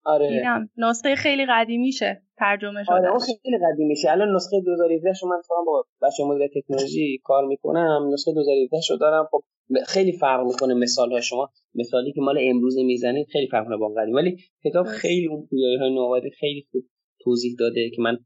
[0.04, 0.28] آره.
[0.28, 0.70] دیدم.
[0.76, 2.94] نسخه خیلی قدیمیشه ترجمه شده.
[2.94, 4.10] آره اون خیلی قدیمیشه.
[4.10, 8.10] الان نسخه 2017 شو من فقط با بچه مدیر تکنولوژی کار می‌کنم.
[8.12, 9.28] نسخه 2017 شو دارم.
[9.30, 9.42] خب
[9.86, 11.50] خیلی فرق می‌کنه مثال های شما.
[11.74, 14.14] مثالی که مال امروز می‌زنید خیلی فرق با قدیم.
[14.14, 16.84] ولی کتاب خیلی اون پویایی های نوآوری خیلی خوب
[17.20, 18.18] توضیح داده که من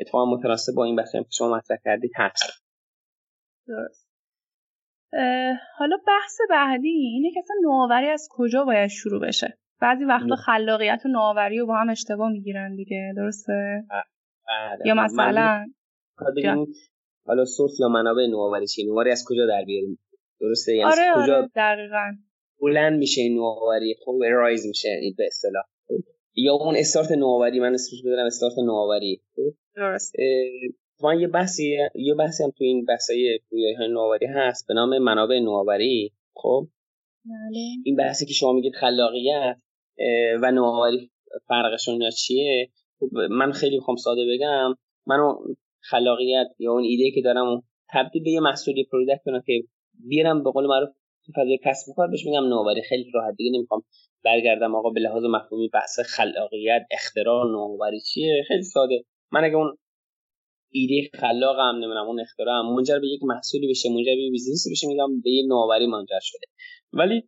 [0.00, 2.42] اتفاقا متناسب با این بحثی که شما مطرح کردید هست.
[3.66, 4.05] درست.
[5.78, 11.02] حالا بحث بعدی اینه که اصلا نوآوری از کجا باید شروع بشه؟ بعضی وقتا خلاقیت
[11.04, 13.84] و نوآوری رو با هم اشتباه می‌گیرن دیگه درسته.
[14.84, 15.66] یا مثلا
[17.26, 19.98] حالا سورس یا منابع نوآوری چیه نوآوری از کجا در بیاریم؟
[20.40, 22.12] درسته؟ یعنی آره کجا آره دقیقاً.
[22.60, 25.64] بلند میشه این نوآوری؟ خب رایز میشه این به اصطلاح.
[26.34, 29.22] یا اون استارت نوآوری من اسمش بذارم استارت نوآوری.
[29.76, 30.14] درست.
[31.02, 34.98] من یه بحثی یه بحثی هم تو این بحثای پویایی های نوآوری هست به نام
[34.98, 36.12] منابع نوآوری.
[36.34, 36.68] خب؟
[37.24, 37.60] بله.
[37.84, 39.56] این بحثی که شما میگید خلاقیت
[40.42, 41.10] و نوآوری
[41.48, 44.74] فرقشون یا چیه؟ خب من خیلی می‌خوام ساده بگم.
[45.06, 49.52] من اون خلاقیت یا اون ایده که دارم تبدیل به یه محصولی پروداکت کنم که
[50.08, 50.88] بیارم به قول معروف
[51.26, 52.82] تو فضای کسب و کار بهش میگم نوآوری.
[52.82, 53.82] خیلی راحت دیگه نمی‌خوام
[54.24, 59.04] برگردم آقا به لحاظ مفهومی بحث خلاقیت اختراع نوآوری چیه؟ خیلی ساده.
[59.32, 59.76] من اگه اون
[60.70, 62.74] ایده خلاق هم نمی‌دونم اون اختراع هم.
[62.74, 66.46] منجر به یک محصولی بشه منجر به بیزینسی بشه میگم به یه نوآوری منجر شده.
[66.92, 67.22] ولی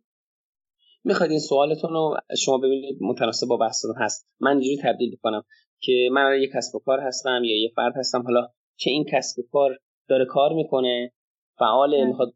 [1.03, 4.29] می‌خواید این سوالتون رو شما ببینید متناسب با بحثتون هست.
[4.39, 5.43] من اینجوری تبدیل کنم
[5.81, 8.47] که من یک کسب و کار هستم یا یه فرد هستم حالا
[8.77, 9.77] که این کسب و کار
[10.09, 11.11] داره کار می‌کنه
[11.59, 12.33] فعال می‌خواد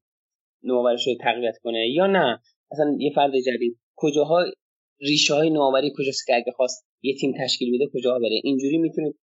[0.63, 2.39] نوآوریش رو تقویت کنه یا نه؟
[2.71, 4.43] اصلا یه فرد جدید کجاها
[4.99, 9.19] ریشه های نوآوری کجاست که اگه خواست یه تیم تشکیل بده کجاها بره؟ اینجوری می‌تونید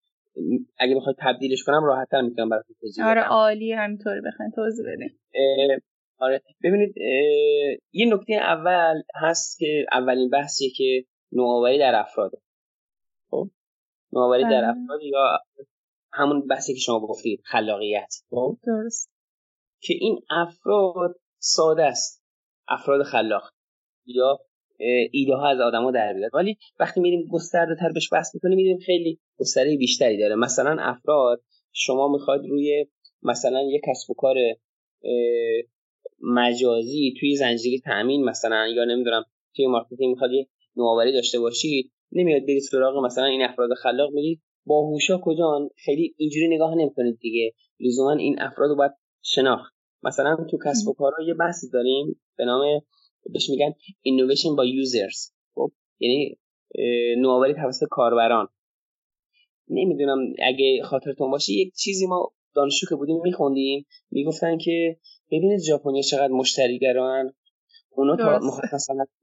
[0.79, 5.11] اگه بخواد تبدیلش کنم راحتتر می‌تونم براتون توضیح آره عالی همینطوری بخواید توضیح بدین.
[6.19, 6.43] آره.
[6.65, 6.95] ببینید
[7.93, 12.39] یه نکته اول هست که اولین بحثیه که نوآوری در افراده
[13.31, 13.51] خب؟
[14.13, 14.69] نوآوری در بله.
[14.69, 15.39] افراد یا
[16.13, 18.15] همون بحثی که شما گفتید خلاقیت.
[18.31, 19.11] خب؟ درست.
[19.83, 22.25] که این افراد ساده است.
[22.69, 23.51] افراد خلاق.
[24.07, 24.39] یا
[25.13, 26.35] ایده ها از آدما در بیاد.
[26.35, 30.35] ولی وقتی میریم گسترده تر بهش بحث می‌کنیم میریم خیلی گستره بیشتری داره.
[30.35, 32.87] مثلا افراد شما می‌خواد روی
[33.23, 34.37] مثلا یک کسب و کار
[36.23, 39.25] مجازی توی زنجیره تامین مثلا یا نمی‌دونم
[39.57, 40.31] توی marketing می‌خواد
[40.77, 46.49] نوآوری داشته باشید نمیاد برید سراغ مثلا این افراد خلاق میگید باهوشا کجان خیلی اینجوری
[46.49, 47.53] نگاه نمی‌کنید دیگه.
[47.81, 49.75] لزوما این افراد رو باید شناخت.
[50.03, 52.81] مثلا تو کسب و کارها یه بحثی داریم به نام
[53.33, 53.71] بهش میگن
[54.09, 55.33] innovation با users.
[55.55, 56.39] خب یعنی
[57.19, 58.49] نوآوری توسط کاربران.
[59.71, 63.87] نمی‌دونم اگه خاطرتون باشه یک چیزی ما دانشجو که بودیم میخوندیم.
[64.11, 64.97] می‌گفتن که
[65.33, 67.33] ببینید ژاپنیا چقدر مشتریگران.
[67.91, 68.41] اونا تا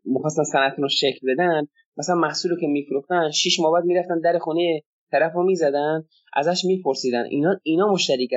[0.06, 1.68] مخواستن صنعت رو شکل بدن.
[1.98, 4.82] مثلا محصول که میفروختن شش ماه بعد می‌رفتن در خونه
[5.12, 7.24] طرف رو می‌زدن ازش میپرسیدن.
[7.24, 8.28] اینا اینا مشتری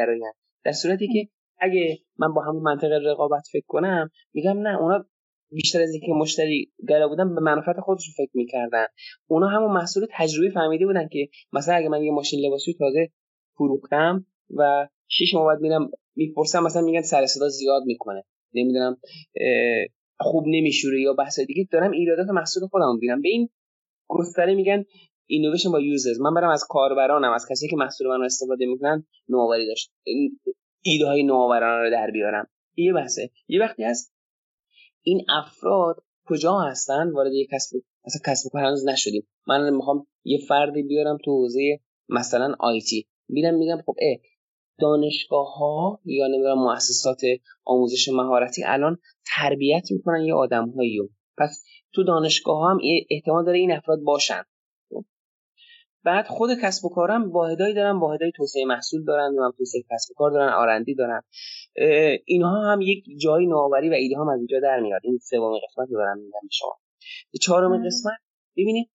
[0.64, 5.04] در صورتی که اگه من با همون منطقه رقابت فکر کنم میگم نه اونا
[5.52, 8.86] بیشتر از اینکه مشتری گرا بودن به منفعت خودشون فکر می‌کردن.
[9.26, 13.10] اونا همون محصول تجربی فهمیده بودن که مثلا اگه من یه ماشین لباسی تازه
[13.56, 18.24] فروختم و شش ماه بعد میرم می‌پرسم مثلا میگن سر صدا زیاد می‌کنه.
[18.54, 18.96] نمی‌دونم
[20.20, 21.68] خوب نمیشوره یا بحث دیگه.
[21.72, 23.48] دارم ایرادات محصول خودم ببینم به این
[24.08, 24.84] گستره میگن
[25.26, 29.06] اینویشن با یوزرز من برم از کاربرانم از کسی که محصول من رو استفاده می‌کنن
[29.28, 29.92] نوآوری داشت.
[30.82, 32.48] ایده های نوآورانه رو در بیارم.
[32.76, 33.30] یه بحثه.
[33.48, 34.14] یه وقتی هست
[35.02, 35.96] این افراد
[36.28, 39.26] کجا هستن؟ وارد یه کسب مثلا کسب کار هنوز نشدیم.
[39.46, 44.16] من می‌خوام یه فردی بیارم تو حوزه مثلا آیتی میرم میگم خب اه
[44.80, 47.20] دانشگاه ها یا نمی‌دونم مؤسسات
[47.64, 48.98] آموزش مهارتی الان
[49.36, 50.72] تربیت می‌کنن یه آدم
[51.38, 52.78] پس تو دانشگاه هم
[53.10, 54.42] احتمال داره این افراد باشن.
[56.04, 60.14] بعد خود کسب و کارم واحدایی دارن واحدای توسعه محصول دارن هم توسعه کسب و
[60.16, 61.22] کار دارن آرندی دارن
[62.24, 65.00] اینها هم یک جای نوآوری و ایده هم از اینجا در میاد.
[65.04, 66.78] این سوم قسمت رو دارم میگم شما.
[67.40, 68.18] چهارم قسمت
[68.56, 68.90] ببینید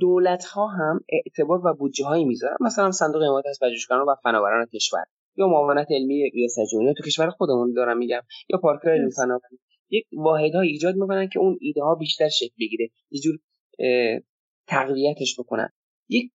[0.00, 2.56] دولت ها هم اعتبار و بودجه هایی می‌ذارن.
[2.60, 5.04] مثلا صندوق حمایت از پژوهشگران و فناوران کشور
[5.36, 9.58] یا معاونت علمی ریاست جمهوری تو کشور خودمون دارم میگم یا پارک‌های علمی فناوری
[9.90, 12.88] یک واحدها ایجاد می‌کنن که اون ایده ها بیشتر شکل بگیره.
[13.10, 13.38] یه جور
[14.66, 15.68] تقویتش بکنن.
[16.08, 16.32] یک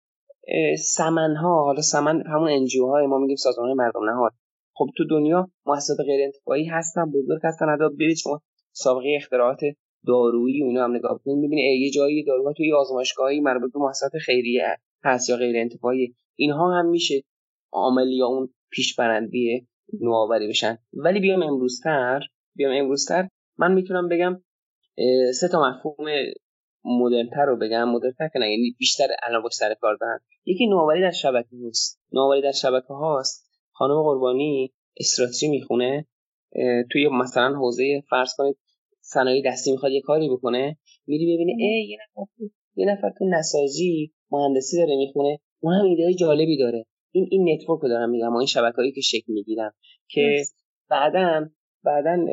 [0.80, 4.32] سمن ها حالا سمن همون انجیو های ما میگیم سازمان مردم نهاد.
[4.76, 7.70] خب تو دنیا مؤسسات غیر انتفاعی هستن بزرگ هستن.
[7.70, 9.60] ادا برید شما سابقه اختراعات
[10.08, 14.78] دارویی اونا هم نگاه کنید می‌بینید یه جایی داروها توی آزمایشگاهی مربوط به مؤسسات خیریه
[15.04, 17.24] هست یا غیر انتفاعی اینها هم میشه
[17.72, 19.68] عامل یا اون پیشبرندی
[20.02, 20.78] نوآوری بشن.
[20.94, 22.22] ولی بیام امروزتر
[22.56, 23.28] بیام امروزتر.
[23.58, 24.42] من می‌تونم بگم
[25.34, 26.08] سه تا مفهوم
[26.86, 30.20] مدرنتر رو بگم مدرنتر که نه یعنی بیشتر الان سر کار دارن.
[30.46, 32.02] یکی نوآوری در شبکه نیست.
[32.12, 33.50] نوآوری در شبکه هاست.
[33.72, 36.08] خانم قربانی استراتژی می‌خونه
[36.92, 38.58] توی مثلا حوزه فرض کنید
[39.02, 42.32] صنایع دستی می‌خواد یه کاری بکنه میری ببینی ای یه نفر
[42.76, 46.86] یه نفر تو نساجی مهندسی داره می‌خونه اون هم ایده جالبی داره.
[47.12, 49.72] این این network رو دارم میگم این شبکه‌ای که شکل می‌گیرن.
[50.10, 50.44] که
[50.90, 51.50] بعدا
[51.84, 52.26] بعدا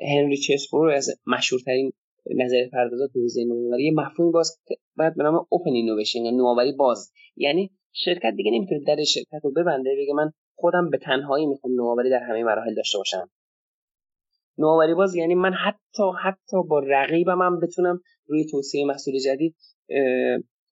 [0.00, 1.92] هنری چسبرو از مشهورترین
[2.30, 3.90] نظریه پردازا تو حوزه نوآوری.
[3.90, 4.58] مفهومی باز
[4.96, 7.12] بعد به نام open innovation نوآوری باز.
[7.36, 12.10] یعنی شرکت دیگه نمی‌تونه در شرکت رو ببنده بگه من خودم به تنهایی می‌خوام نوآوری
[12.10, 13.30] در همه مراحل داشته باشم.
[14.58, 19.56] نوآوری باز یعنی من حتی حتی با رقیبم هم بتونم روی توسعه محصول جدید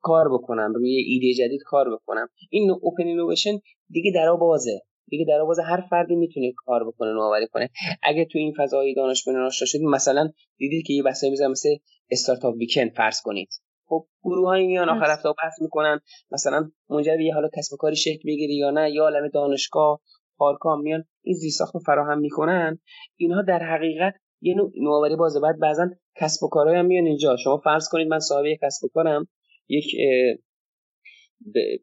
[0.01, 2.29] کار بکنم روی ایده جدید کار بکنم.
[2.51, 3.59] این اوپن اینویشن
[3.89, 4.81] دیگه درا بازه.
[5.11, 7.69] دیگه در آواز هر فردی می‌تونه کار بکنه نوآوری کنه.
[8.03, 11.69] اگه تو این فضای دانش بنیان آشنا شدید مثلا دیدید که یه بحثی می‌ذارم مثل
[12.11, 13.49] استارتاپ ویکند فرض کنید.
[13.87, 16.01] خب گروه میان آخر هفته بحث می‌کنن.
[16.31, 20.01] مثلا منجر به یه حالا کسب کاری شکل بگیری یا نه یا عالم دانشگاه
[20.37, 22.79] پارکام میان این زیرساخت رو فراهم می‌کنن.
[23.17, 25.41] اینها در حقیقت یه نوع نوآوری بازه.
[25.41, 27.37] بعد بعضا کسب و کارهای هم میان اینجا.
[27.37, 29.29] شما فرض کنید من صاحب یک کسب و کارم
[29.69, 29.85] یک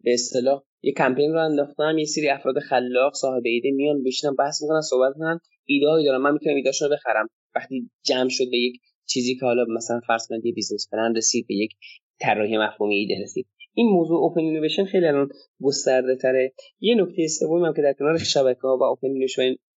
[0.04, 4.62] به اصطلاح یه کمپین راه انداختم یه سری افراد خلاق صاحب ایده میان بشینن بحث
[4.62, 6.22] می‌کنن صحبت کنن ایده هایی دارم.
[6.22, 7.28] من می‌تونم ایدهاشون رو بخرم.
[7.56, 11.46] وقتی جمع شد به یک چیزی که حالا مثلا فرض کنید یه business plan رسید
[11.48, 11.72] به یک
[12.20, 13.48] طراحی مفهومی ایده رسید.
[13.74, 15.30] این موضوع open innovation خیلی الان
[15.62, 19.08] گسترده تره یه نکته سومی هم که در کنار شبکه ها و open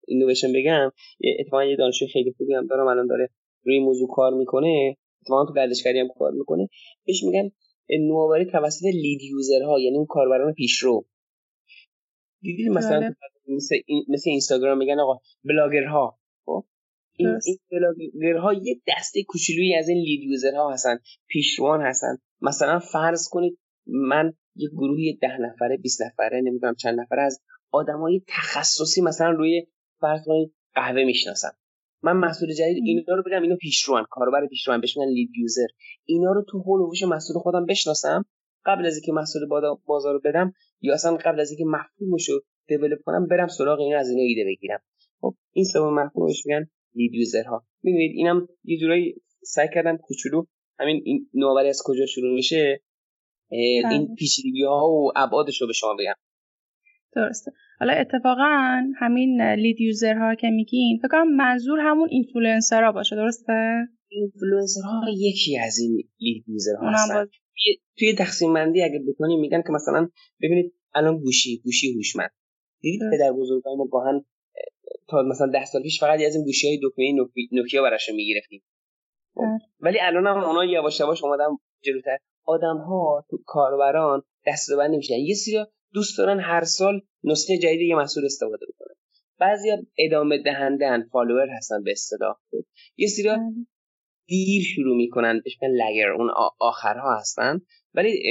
[0.06, 0.92] innovation بگم
[1.40, 3.28] اتفاقا یه دانشجوی خیلی خوبی هم دارم الان داره
[3.64, 4.96] روی موضوع کار می‌کنه.
[5.22, 6.68] اتفاقا تو گردشگری هم کار می‌کنه.
[7.06, 7.50] بهش میگن
[7.98, 11.06] نوآوری توسط lead user ها یعنی اون کاربران پیشرو.
[12.42, 13.14] دیدید مثلا
[13.48, 13.76] مثل,
[14.08, 16.18] مثل اینستاگرام میگن آقا بلاگرها.
[16.44, 16.64] خب؟
[17.16, 20.98] این, این بلاگرها یه دسته کوچولویی از این lead user ها هستن
[21.28, 22.16] پیشروان هستن.
[22.40, 28.22] مثلا فرض کنید من یه گروهی ده نفره 20 نفره نمی‌دونم چند نفره از آدمای
[28.28, 29.66] تخصصی مثلا روی
[30.00, 31.52] فرض کنید قهوه می‌شناسم.
[32.02, 35.66] من محصول جدید اینا رو بگم اینا پیشروان کاربر پیشروان بهش میگن لید یوزر
[36.04, 38.24] اینا رو تو هول و محصول خودم بشناسم.
[38.66, 39.42] قبل از اینکه محصول
[39.86, 43.94] بازار رو بدم یا اصلا قبل از اینکه مفهومش رو دیولپ کنم برم سراغ این
[43.94, 44.80] از اینا ایده بگیرم.
[45.20, 50.44] خب این سوم مفهومش میگن lead user ها می‌دونید اینم یه جورایی سعی کردم کوچولو
[50.78, 52.80] همین این نوآوری از کجا شروع میشه
[53.50, 54.14] این بله.
[54.18, 56.14] پیچیدگی ها و ابعادش رو به شما بگم.
[57.16, 57.52] درسته.
[57.80, 63.16] حالا اتفاقا همین lead user ها که میگین فکر کنم منظور همون اینفلوئنسر ها باشه
[63.16, 63.52] درسته؟
[64.08, 67.26] اینفلوئنسر ها یکی از این lead user ها هستن.
[67.98, 70.08] توی تقسیم بندی اگه بکنیم میگن که مثلا
[70.42, 72.30] ببینید الان گوشی گوشی هوشمند.
[72.80, 74.24] دیدید پدر بزرگای ما گاهن
[75.08, 77.12] تا مثلا ده سال پیش فقط از این گوشی های دکمه
[77.52, 78.62] نوکیا براشون می‌گرفتیم.
[79.34, 79.42] خب.
[79.80, 81.44] ولی الان هم اونا یواش یواش اومدن
[81.84, 82.18] جلوتر.
[82.44, 87.96] آدم ها تو کاربران دستبندی میشن یه سری دوست دارن هر سال نسخه جدید یه
[87.96, 88.94] محصول استفاده بکنن.
[89.40, 92.36] بعضیا ادامه دهنده فالوور هستن به اصطلاح
[92.96, 93.38] یه سری بله.
[94.26, 97.60] دیر شروع می‌کنن بهش لگر اون آخرها هستن.
[97.94, 98.22] ولی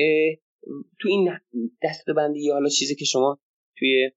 [1.01, 1.29] تو این
[1.83, 3.39] دسته‌بندی یا حالا چیزی که شما
[3.77, 4.11] توی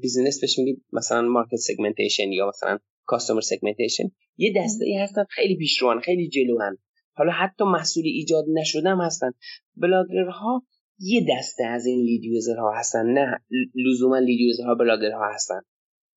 [0.00, 4.04] business بهش میگید مثلا market segmentation یا مثلا customer segmentation
[4.36, 6.78] یه دسته ای هستن خیلی پیشروان خیلی جلوان
[7.16, 9.30] حالا حتی محصول ایجاد نشدم هستن.
[9.76, 10.66] بلاگرها
[10.98, 13.38] یه دسته از این lead ها هستن نه
[13.74, 15.60] لزوما lead ها بلاگرها هستن.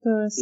[0.04, 0.40] درست.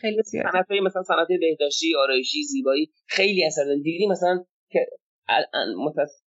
[0.00, 4.86] خیلی صنعت مثلا صنعت بهداشتی آرایشی زیبایی خیلی اثر دارن دیدی مثلا که
[5.84, 6.22] متس...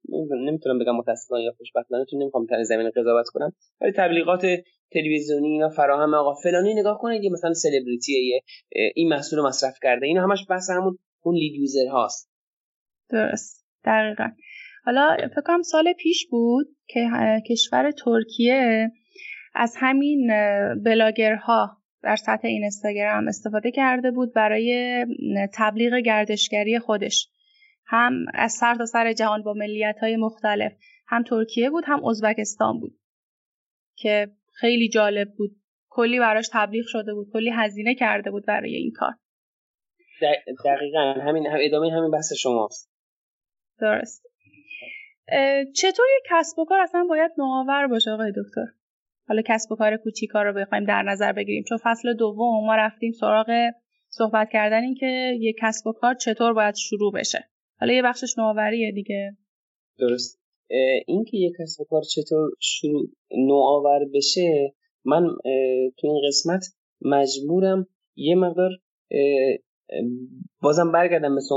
[0.46, 4.46] نمی‌تونم بگم متاسفانه یا خوشبختانه چون نمی‌خوام تن زمین قضاوت کنم ولی تبلیغات
[4.92, 6.34] تلویزیونی اینا فراهم آقا.
[6.34, 8.42] فلانی نگاه کنید یه مثلا سلبریتی
[8.96, 10.06] این محصول مصرف کرده.
[10.06, 12.32] اینا همش بحث همون اون لید یوزر هاست.
[13.10, 13.66] درست.
[13.86, 14.30] دقیقا.
[14.86, 17.10] حالا فکر کنم سال پیش بود که
[17.50, 18.92] کشور ترکیه
[19.56, 20.28] از همین
[20.84, 25.06] بلاگرها در سطح این استاگرام استفاده کرده بود برای
[25.54, 27.30] تبلیغ گردشگری خودش.
[27.86, 30.72] هم از سر تا سر جهان با ملیت های مختلف.
[31.08, 33.00] هم ترکیه بود هم ازبکستان بود.
[33.98, 35.52] که خیلی جالب بود.
[35.90, 39.14] کلی براش تبلیغ شده بود کلی هزینه کرده بود برای این کار.
[40.66, 41.14] دقیقا.
[41.22, 42.92] همین هم ادامه همین بحث شماست.
[43.80, 44.35] درست.
[45.76, 48.66] چطور یک کسب و کار اصلا باید نوآور باشه آقای دکتر؟
[49.28, 51.64] حالا کسب و کار کوچیکا رو بخوایم در نظر بگیریم.
[51.70, 53.72] چون فصل دوم ما رفتیم سراغ
[54.10, 57.50] صحبت کردن این که یک کسب و کار چطور باید شروع بشه.
[57.80, 59.38] حالا یه بخشش نوآوریه دیگه.
[60.00, 60.42] درست.
[61.08, 64.74] اینکه یک کسب و کار چطور شروع نوآور بشه
[65.06, 65.28] من
[65.98, 66.66] تو این قسمت
[67.02, 68.70] مجبورم یه مقدار
[70.62, 71.56] بازم برگردم مثل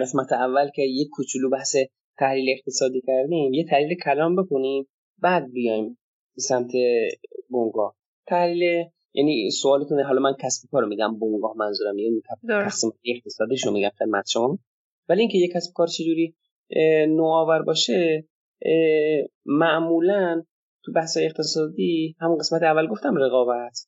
[0.00, 1.76] قسمت اول که یک کوچولو بحث
[2.18, 4.86] تحلیل اقتصادی کردیم یه تحلیل کلام بکنیم
[5.18, 5.98] بعد بیایم
[6.34, 6.70] به سمت
[7.48, 13.66] بونگاه تحلیل یعنی سوالتون حالا من کسب کار رو میگم بونگاه منظورم یعنی تقسیم اقتصادیش
[13.66, 14.58] رو میگم خدمت شما.
[15.08, 16.34] ولی اینکه یک کسب کار چجوری
[17.08, 18.24] نوآور باشه
[19.46, 20.42] معمولا
[20.84, 23.78] تو بحث اقتصادی همون قسمت اول گفتم رقابت.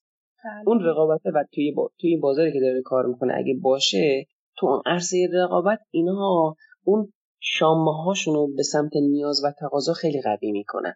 [0.44, 0.62] بله.
[0.66, 1.90] اون رقابت و توی, با...
[2.00, 4.26] توی این بازاری که داره کار می‌کنه اگه باشه
[4.58, 10.52] تو اون عرصه رقابت اینا اون شامه هاشون به سمت نیاز و تقاضا خیلی قوی
[10.52, 10.94] می‌کنن.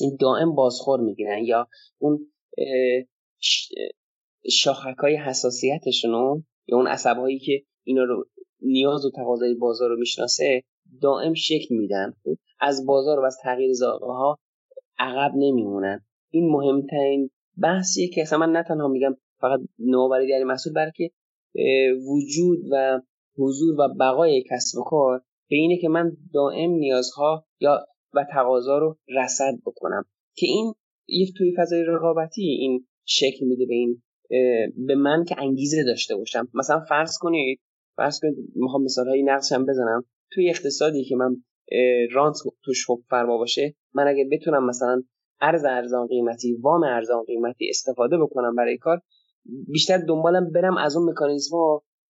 [0.00, 2.32] این دائم بازخور می‌گیرن یا اون
[4.50, 8.24] شاخک های حساسیتشون یا اون عصب که اینا رو
[8.60, 10.62] نیاز و تقاضای بازار رو می‌شناسه
[11.02, 12.14] دائم شکل میدن.
[12.60, 14.38] از بازار و از تغییر زاغه ها
[14.98, 16.06] عقب نمیمونن.
[16.30, 17.30] این مهمترین
[17.62, 21.10] بحثیه که اصلا من نه تنها میگم فقط نوآوری در محصول بلکه
[22.08, 23.00] وجود و
[23.38, 28.78] حضور و بقای کسب و کار به اینه که من دائم نیازها یا و تقاضا
[28.78, 30.04] رو رصد بکنم.
[30.36, 30.74] که این
[31.08, 34.02] یک توی فضای رقابتی این شکل میده به این
[34.86, 36.48] به من که انگیزه داشته باشم.
[36.54, 37.60] مثلا فرض کنید
[37.96, 40.04] فرض کنید می‌خوام مثال هایی نقشم بزنم.
[40.32, 41.36] توی اقتصادی که من
[42.12, 45.02] رانت توش خوب فرما باشه من اگه بتونم مثلا
[45.40, 49.00] ارز ارزان قیمتی وام ارزان قیمتی استفاده بکنم برای کار
[49.68, 51.56] بیشتر دنبالم برم از اون مکانیزم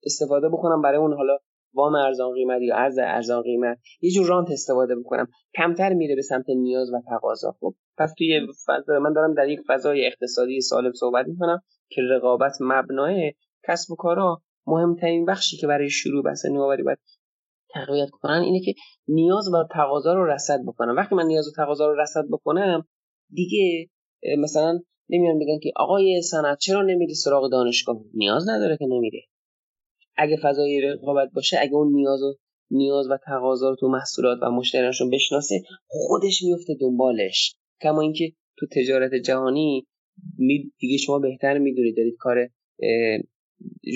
[0.05, 1.39] استفاده بکنم برای اون حالا
[1.75, 5.27] وام ارزان قیمت یا ارز ارزان قیمت یه جور رانت استفاده بکنم.
[5.57, 7.57] کمتر میره به سمت نیاز و تقاضا.
[7.61, 12.53] خب پس توی فضا من دارم در یک فضای اقتصادی سالم صحبت می‌کنم که رقابت
[12.61, 13.33] مبنای
[13.69, 16.99] کسب و کارا مهمترین بخشی که برای شروع بحث نوآوری باید
[17.75, 18.75] تقویت کنن اینه که
[19.09, 20.97] نیاز و تقاضا رو رصد بکنم.
[20.97, 22.89] وقتی من نیاز و تقاضا رو رصد بکنم
[23.31, 23.91] دیگه
[24.39, 29.21] مثلا نمیان بگن که آقای صنعت چرا نمیری سراغ دانشگاه؟ نیاز نداره که نمیره.
[30.17, 32.35] اگه فضای رقابت باشه اگه اون نیاز و
[32.71, 37.57] نیاز و تقاضا رو تو محصولات و مشتریانشون بشناسه خودش میفته دنبالش.
[37.83, 39.87] کما اینکه تو تجارت جهانی
[40.79, 42.49] دیگه شما بهتر می‌دونید دارید کار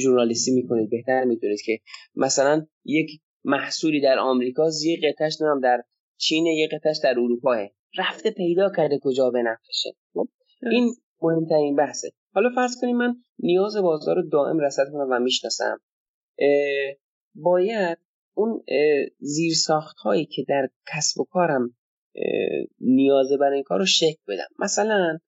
[0.03, 1.79] ژورنالیستی می‌کنید بهتر می‌دونید که
[2.15, 3.11] مثلا یک
[3.45, 5.83] محصولی در آمریکا یه قطعش نمیم در
[6.17, 7.59] چین یه قطعش در اروپاه.
[7.99, 10.29] رفته پیدا کرده کجا بنفشه خب؟
[10.71, 12.11] این مهمترین بحثه.
[12.35, 15.81] حالا فرض کنیم من نیاز بازار رو دائم رصد کنم و می‌شناسم.
[17.35, 17.99] باید
[18.35, 18.65] اون
[19.19, 21.77] زیرساخت هایی که در کسب و کارم
[22.81, 24.49] نیازه برای این کار رو شکل بدم.
[24.59, 25.19] مثلا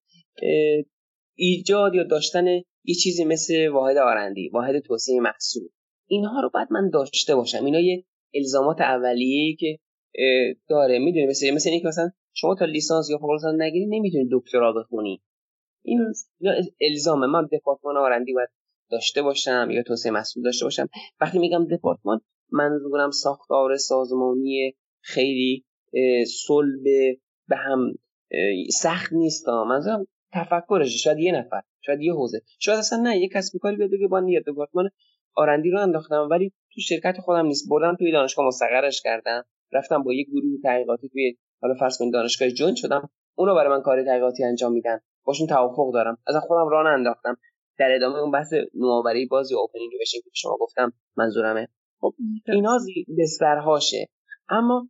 [1.35, 2.47] ایجاد یا داشتن
[2.85, 5.69] یه چیزی مثل واحد آرندی واحد توسعه محصول.
[6.09, 7.65] اینها رو باید من داشته باشم.
[7.65, 8.05] اینا یه
[8.35, 9.79] الزامات اولیه‌ای که
[10.69, 10.99] داره.
[10.99, 15.23] می‌دونی مثل مثل اینکه مثلا شما تا لیسانس یا فوق نگیری نمی‌تونی دکترا بخونی.
[15.85, 16.13] این
[16.91, 17.27] الزامه.
[17.27, 18.49] من دپارتمان آرندی باید
[18.91, 20.89] داشته باشم یا توسعه محصول داشته باشم.
[21.21, 22.21] وقتی میگم دپارتمان
[22.53, 25.65] منظورم ساختار سازمانی خیلی
[26.47, 26.83] صلب
[27.49, 27.95] به هم
[28.71, 29.49] سخت نیست.
[29.49, 32.41] منظورم تفکرش شاید یه نفر شاید یه حوزه.
[32.59, 34.91] شاید اصلا نه یه کسب کاری بیاد بگه با یه دپارتمان
[35.35, 36.29] آرندی رو انداختم.
[36.31, 37.69] ولی تو شرکت خودم نیست.
[37.71, 39.45] بردم توی دانشگاه مستقرش کردم.
[39.73, 43.11] رفتم با یه گروه تحقیقاتی توی حالا فرض کنید دانشگاه جون شدم.
[43.35, 45.01] اونو برای من کار تحقیقاتی انجام میدن.
[45.25, 46.19] باشون توافق دارم.
[46.27, 47.37] از خودم راه انداختم
[47.79, 51.69] در ادامه اون بحث نوآوری بازی اوپنینگ بشین که شما گفتم منظورمه.
[52.01, 52.15] خب
[52.49, 52.79] اینا
[53.19, 54.09] بسترهاشه.
[54.49, 54.89] اما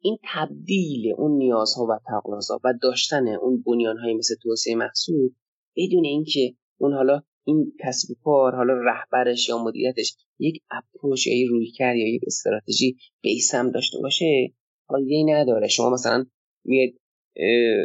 [0.00, 5.30] این تبدیل اون نیازها و تقاضا و داشتن اون بنیانهایی مثل توسعه محصول
[5.76, 11.48] بدون اینکه اون حالا این کسب کار حالا رهبرش یا مدیریتش یک اپروچ یا یک
[11.48, 14.54] رویکرد یا یک استراتژی بیسم داشته باشه
[14.88, 15.68] حالا نداره.
[15.68, 16.26] شما مثلا
[16.64, 16.90] میاد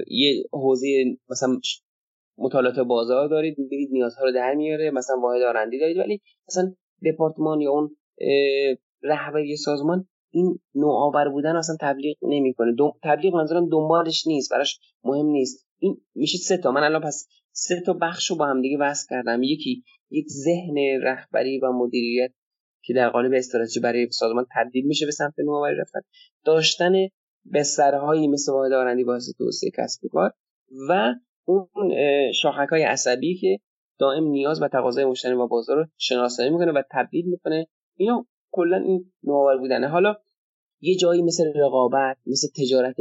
[0.07, 0.87] یه حوزه
[1.29, 1.59] مثلا
[2.37, 5.97] مطالعات بازار دارید می‌بینید نیازها رو در میاره مثلا واحد آرندی دارید.
[5.97, 6.73] ولی مثلا
[7.05, 7.95] دپارتمان یا اون
[9.03, 12.75] رهبری سازمان این نوآور بودن اصلا تبلیغ نمی‌کنه.
[13.03, 15.67] تبلیغ منظورم دنبالش نیست براش مهم نیست.
[15.79, 16.71] این میشه سه تا.
[16.71, 19.43] من الان پس سه تا بخش رو با هم دیگه وصل کردم.
[19.43, 22.31] یکی یک ذهن رهبری و مدیریت
[22.85, 25.99] که در قالب استراتژی برای سازمان تبدیل میشه به سمت نوآوری رفتن.
[26.45, 26.93] داشتن
[27.53, 30.31] بسترهایی مثل واحد آرندی واسه توسعه کسب و کار
[30.89, 31.13] و
[31.45, 31.91] اون
[32.31, 33.59] شاخک های عصبی که
[33.99, 37.67] دائم نیاز و تقاضای مشتری و بازار رو شناسایی می‌کنه و تبدیل می‌کنه.
[37.97, 39.87] اینا کلا این نوآور بودنه.
[39.87, 40.15] حالا
[40.81, 42.95] یه جایی مثل رقابت مثل تجارت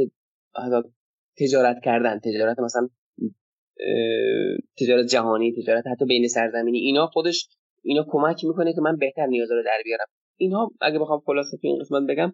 [1.39, 2.89] تجارت کردن تجارت مثلا
[4.79, 7.47] تجارت جهانی تجارت حتی بین سرزمینی اینا خودش
[7.83, 10.05] اینا کمک می‌کنه که من بهتر نیازا رو در بیارم.
[10.37, 12.33] اینها اگه بخوام خلاصه تو این قسمت بگم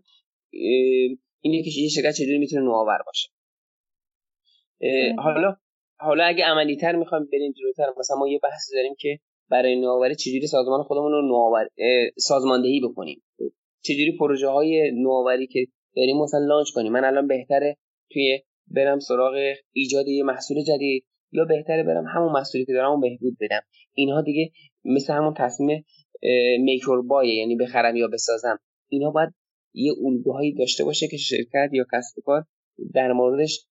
[1.41, 3.29] اینه که یه شرکت چجوری می‌تونه نوآور باشه.
[5.17, 5.55] حالا
[5.99, 9.19] حالا اگه عملی تر می‌خوایم بریم جلوتر مثلا ما یه بحث داریم که
[9.49, 11.67] برای نوآوری چجوری سازمان خودمون رو نوآور
[12.17, 13.23] سازماندهی بکنیم.
[13.83, 16.91] چجوری پروژه های نوآوری که داریم مثلا لانچ کنیم.
[16.91, 17.77] من الان بهتره
[18.11, 19.33] توی برم سراغ
[19.73, 23.61] ایجاد یه محصول جدید یا بهتره برم همون محصولی که دارم بهبود بدم.
[23.93, 24.51] اینها دیگه
[24.85, 25.85] مثل همون تصمیم
[26.59, 28.59] میکر بای یعنی بخرم یا بسازم.
[28.89, 29.29] اینا باید
[29.73, 32.43] یه الگوهایی داشته باشه که شرکت یا کسب کار
[32.93, 33.65] در موردش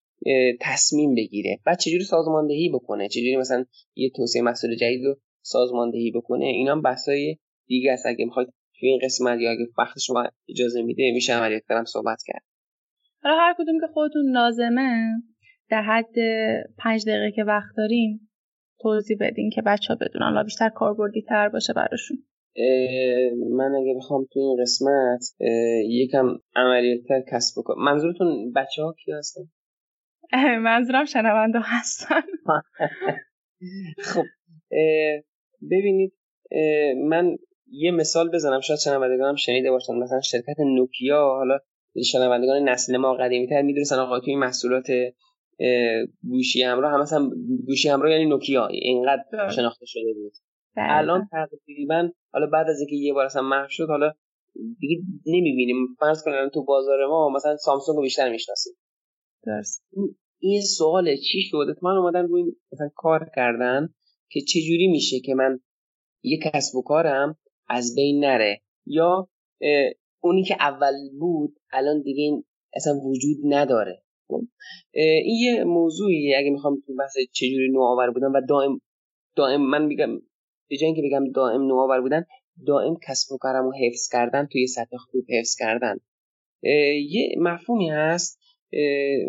[0.61, 1.59] تصمیم بگیره.
[1.65, 3.65] بعد چجوری سازماندهی بکنه؟ چجوری مثلا
[3.95, 8.05] یه توسعه محصول جدید رو سازماندهی بکنه؟ اینا هم بحثای دیگه است.
[8.05, 8.49] اگه می‌خواید
[8.79, 12.43] توی این قسمت یا اگه وقت شما اجازه میده میشه عملیات کردم صحبت کرد.
[13.23, 14.91] حالا هر کدوم که خودتون لازمه
[15.69, 16.15] در حد
[16.77, 18.29] پنج دقیقه که وقت داریم
[18.81, 20.25] توضیح بدین که بچه ها بدونن.
[20.25, 22.17] حالا بیشتر کاربردی تر باشه براشون.
[23.51, 25.35] من اگه بخوام تو این قسمت
[25.89, 27.83] یکم عملیاتر کسب بکنم.
[27.85, 29.41] منظورتون بچه ها کی هستن؟
[30.67, 32.21] منظورم شنونده هستن.
[34.11, 34.25] خب
[35.71, 36.13] ببینید
[37.09, 37.37] من
[37.71, 39.93] یه مثال بزنم شاید شنوندگانم شنیده باشن.
[39.95, 41.59] مثلا شرکت نوکیا حالا
[42.11, 44.87] شنوندگان نسل ما قدیمی تر می‌دونستن آقا توی محصولات
[46.29, 47.29] گوشی همراه هم مثلا
[47.67, 50.33] گوشی همراه یعنی نوکیا اینقدر شناخته شده بود.
[50.77, 54.11] الان تقریبا حالا بعد از اینکه یه بار اصلا محو شد حالا
[54.79, 55.75] دیگه نمی‌بینیم.
[55.99, 58.73] فرض کنیم تو بازار ما مثلا سامسونگ رو بیشتر می‌شناسیم.
[59.45, 59.83] درست
[60.39, 63.93] این سوال چی شد من اومدن روی مثلا کار کردن
[64.29, 65.59] که چجوری میشه که من
[66.23, 67.37] یه کسب و کارم
[67.67, 69.29] از بین نره؟ یا
[70.19, 74.03] اونی که اول بود الان دیگه این اصلا وجود نداره.
[74.27, 74.41] خب؟
[74.93, 78.81] این یه موضوعی اگه می‌خوام تو بحث چجوری نوآور بودن و دائم
[79.35, 80.19] دائم من میگم
[80.69, 82.25] به جای اینکه بگم دائم نوآور بودن
[82.67, 85.99] دائم کسب و کارم رو حفظ کردن توی سطح خوب حفظ کردن.
[87.09, 88.38] یه مفهومی هست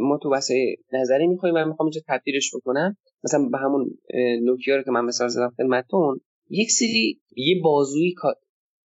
[0.01, 0.51] ما تو بحث
[0.93, 2.97] نظری می‌خوایم و می‌خوام اینجا تبدیلش بکنم.
[3.25, 3.99] مثلا به همون
[4.43, 6.21] نوکیا رو که من مثال زدم خدمتتون
[6.51, 8.15] یک سری یه بازوی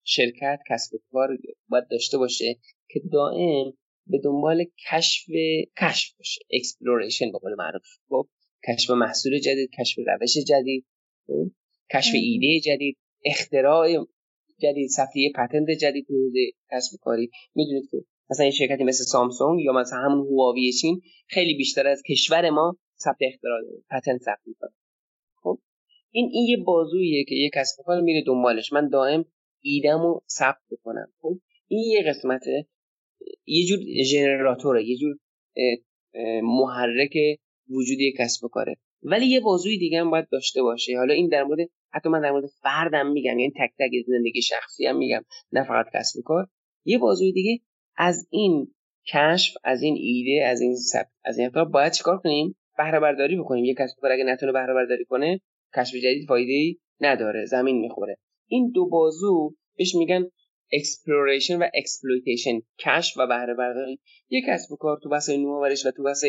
[0.04, 1.38] شرکت کسب و کار
[1.70, 3.74] باید داشته باشه که دائم
[4.08, 5.26] به دنبال کشف
[5.82, 7.84] کشف باشه exploration به قول معروف.
[8.10, 8.28] خب
[8.68, 10.86] کشف محصول جدید کشف روش جدید
[11.28, 11.52] خب؟
[11.94, 14.06] کشف ایده جدید اختراع
[14.60, 16.14] جدید صفحه پتنت جدید تو
[16.72, 17.30] کسب کاری.
[17.56, 17.98] می‌دونید که
[18.30, 22.78] مثلا این شرکتی مثل سامسونگ یا مثلا همون هواوی چین خیلی بیشتر از کشور ما
[22.98, 24.74] ثبت اختراع داره پتنت ثبت می‌کنه.
[25.44, 25.60] خب؟
[26.12, 28.74] این این یه بازوییه که یه کسب کار میره دنبالش.
[28.74, 29.26] من دائم
[29.62, 32.68] ایدمو ثبت بکنم خب؟ این یه قسمته
[33.46, 35.18] یه جور ژنراتوره یه جور
[36.44, 37.18] محرک
[37.70, 38.76] وجودی کسب و کاره.
[39.04, 40.98] ولی یه بازوی دیگه هم باید داشته باشه.
[40.98, 44.86] حالا این در مورد حتی من در مورد فردم میگم یعنی تک تک زندگی شخصی
[44.86, 46.48] هم میگم نه فقط کسب و کار.
[46.86, 47.60] یه بازوی دیگه
[47.98, 48.74] از این
[49.14, 53.66] کشف از این ایده از این سب از این باید چیکار کنیم؟ بهره برداری بکنیم.
[53.66, 55.42] یه کسب کار اگه نتونه بهره برداری کنه
[55.76, 57.46] کشف جدید فایده ای نداره.
[57.46, 58.18] زمین می‌خوره.
[58.48, 60.24] این دو بازو بهش میگن
[60.76, 65.92] exploration و exploitation کشف و بهره برداری یک کسب و کار تو بحث نوآوریش و
[65.92, 66.24] تو بحث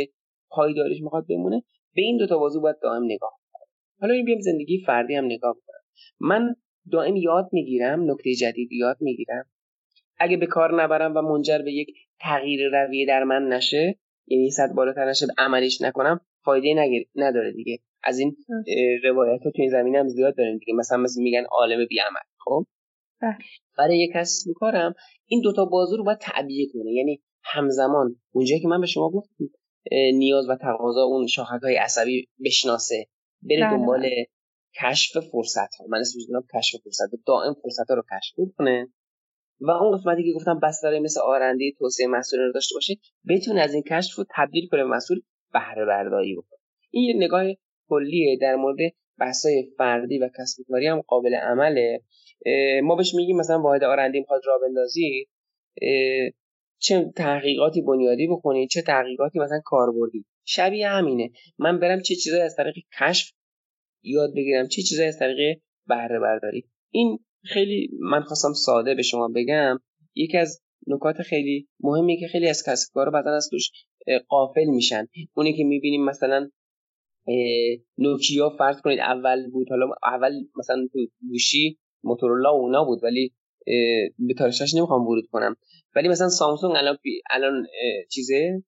[0.51, 1.63] پایداریش می‌خواد بمونه
[1.95, 3.67] به این دو تا بازو باید دائم نگاه کنم
[4.01, 5.81] حالا این بیام زندگی فردی هم نگاه کنم
[6.21, 6.55] من
[6.93, 9.45] دائم یاد می‌گیرم نکته جدید یاد می‌گیرم.
[10.19, 11.89] اگه به کار نبرم و منجر به یک
[12.21, 17.09] تغییر رویه در من نشه یعنی صد بالاتر نشه عملیش نکنم فایده نگیر...
[17.15, 17.79] نداره دیگه.
[18.05, 18.37] از این
[19.05, 20.75] روایت ها تو این زمینه هم زیاد داریم دیگه.
[20.75, 22.67] مثلا مثل میگن عالم بی عمل خب؟
[23.23, 23.39] بله.
[23.79, 24.95] برای یک کسب کارم
[25.27, 26.93] این دوتا بازو رو باید تعبیه کنه.
[26.93, 29.45] یعنی همزمان اونجایی که من به شما گفتم
[29.93, 33.07] نیاز و تقاضا اون شاخک های عصبی بشناسه.
[33.43, 34.27] بره بله، دنبال بله.
[34.83, 36.23] کشف فرصت ها من اسمش
[36.55, 37.11] کشف فرصت.
[37.27, 38.89] دائم فرصت ها رو کشف کنه
[39.61, 42.95] و اون قسمتی که گفتم بستر مثل آرنده توسعه محصول رو داشته باشه
[43.29, 45.21] بتونه از این کشف رو تبدیل کنه محصول
[45.53, 46.59] بهره برداری بکنه.
[46.91, 47.45] این یه نگاه
[47.89, 48.79] کلیه در مورد
[49.19, 52.01] بحثای فردی و کسب کاری هم قابل عمله.
[52.83, 55.27] ما بهش میگیم مثلا واحد آرندی می‌خواد راه بندازی
[56.79, 60.25] چه تحقیقاتی بنیادی بکنی چه تحقیقاتی مثلا کاربردی.
[60.45, 61.31] شبیه همینه.
[61.59, 63.33] من برم چه چیزایی از طریق کشف
[64.03, 66.65] یاد بگیرم چه چیزایی از طریق بهره برداری.
[66.91, 67.19] این
[67.49, 69.79] خیلی من خواستم ساده به شما بگم
[70.15, 73.71] یکی از نکات خیلی مهمی که خیلی از کسب کارا بعدا از توش
[74.29, 75.07] قافل میشن.
[75.35, 76.51] اونی که می‌بینیم مثلا
[77.99, 83.33] نوکیا فرض کنید اول بود حالا اول مثلا تو گوشی موتورولا و اونا بود ولی
[84.19, 85.57] به تاریخش نمی‌خوام ورود کنم.
[85.97, 86.99] ولی مثلا سامسونگ الان
[87.31, 87.67] الان
[88.11, 88.63] چیزه؟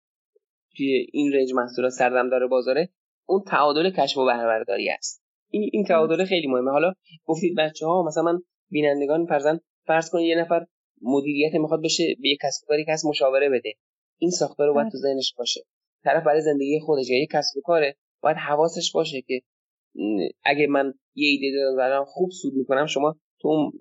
[0.76, 2.88] توی این رنج محصولات سردم داره بازاره
[3.28, 5.22] اون تعادل کشف و بهره است.
[5.50, 6.70] این این تعادل خیلی مهمه.
[6.70, 6.92] حالا
[7.24, 8.38] گفتید بچه ها مثلا من
[8.70, 10.66] بینندگان فرزن فرض کنید یه نفر
[11.02, 13.72] مدیریت می‌خواد بشه به یک کسب کاری کس مشاوره بده.
[14.18, 15.60] این ساختار رو باید تو ذهنش باشه.
[16.04, 19.42] طرف برای زندگی خودش یا یک کسب کاره باید حواسش باشه که
[20.44, 23.72] اگه من یه ایده دارم خوب سود می‌کنم شما تو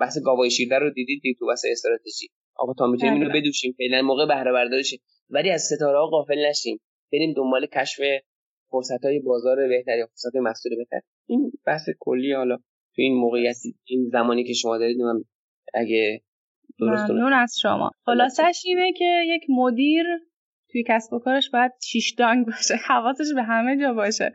[0.00, 2.28] بحث گاوای شیرده رو دیدید تو بحث استراتژی.
[2.56, 3.40] آقا تا می‌تونیم اینو بله.
[3.40, 4.82] بدوشیم فعلا موقع بهره برداری
[5.30, 6.80] ولی از ستاره ها غافل نشیم.
[7.12, 8.00] بریم دنبال کشف
[8.70, 11.00] فرصت های بازار بهتر یا فرصت محصول بهتر.
[11.26, 12.58] این بحث کلی حالا
[12.98, 15.24] تو این موقعیتی این زمانی که شما دارید من
[15.74, 16.20] اگه
[16.80, 17.90] ممنون از شما.
[18.04, 20.04] خلاصش اینه که یک مدیر
[20.70, 24.34] توی کسب و کارش باید شیش دانگ باشه حواسش به همه جا باشه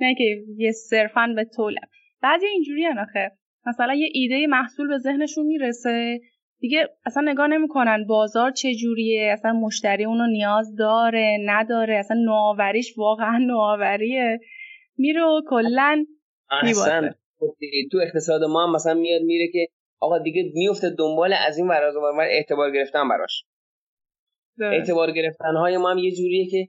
[0.00, 0.24] نه که
[0.56, 1.88] یه صرفا به طولم.
[2.22, 3.32] بعضی اینجوری آخه.
[3.66, 6.20] مثلا یه ایده محصول به ذهنشون می‌رسه
[6.60, 13.38] دیگه اصلا نگاه نمی‌کنن بازار چجوریه اصلا مشتری اونو نیاز داره نداره اصلا نوآوریش واقعا
[13.38, 14.40] نوآوریه.
[14.96, 16.04] میره و کلا
[16.62, 17.10] اصلا
[17.92, 19.68] تو اقتصاد ما هم مثلا میاد میره که
[20.00, 23.44] آقا دیگه میفته دنبال از این وراز و اعتبار گرفتن براش.
[24.60, 26.68] اعتبار گرفتن های ما هم یه جوریه که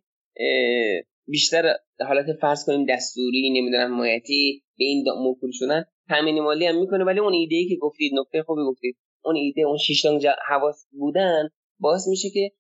[1.28, 1.76] بیشتر
[2.07, 7.03] حالت فرض کنیم دستوری نمی‌دونم مایتی به این موکول شدن تامین مالی هم می‌کنه.
[7.03, 11.49] ولی اون ایده ای که گفتید نکته خوبی گفتید اون ایده اون شیشتان حواس بودن
[11.80, 12.51] باعث میشه که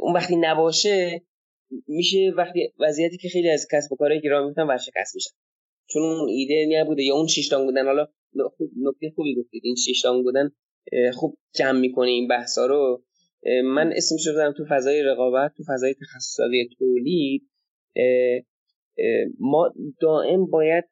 [0.00, 1.22] اون وقتی نباشه
[1.88, 5.30] میشه وقتی وضعیتی که خیلی از کسب و کارهایی که راه میفتن ورشکست میشن.
[5.92, 8.06] چون اون ایده نبوده یا اون شیشتان بودن حالا
[8.76, 10.50] نکته خوبی گفتید این شیشتان بودن
[11.12, 13.04] خوب جمع می‌کنه این بحثا رو.
[13.64, 17.48] من اسمش رو تو فضای رقابت تو فضای تخصصی تولید.
[19.38, 20.84] ما دائم باید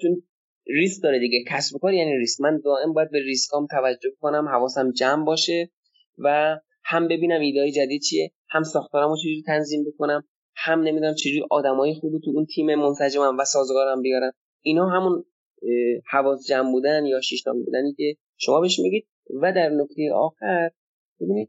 [0.00, 0.22] چون
[0.66, 2.40] ریسک داره دیگه کسب و کار یعنی ریسک.
[2.40, 5.70] من دائم باید به ریسکام توجه کنم حواسم جمع باشه
[6.18, 10.28] و هم ببینم ایده جدید چیه هم ساختارمو چجوری تنظیم بکنم.
[10.56, 14.32] هم نمی‌دونم چجوری آدمای خوبی تو اون تیم منسجمم و سازگارم بیارم
[14.62, 15.24] اینا همون
[16.10, 19.06] حواس جمع بودن یا شیشتان بودنی که شما بهش میگید.
[19.42, 20.70] و در نکته آخر
[21.20, 21.48] ببینید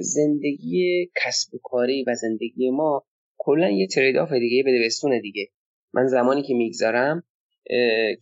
[0.00, 3.04] زندگی کسب و کاری و زندگی ما
[3.38, 5.48] کلا یه ترید آف دیگه بده بستونه دیگه.
[5.92, 7.22] من زمانی که می‌گذارم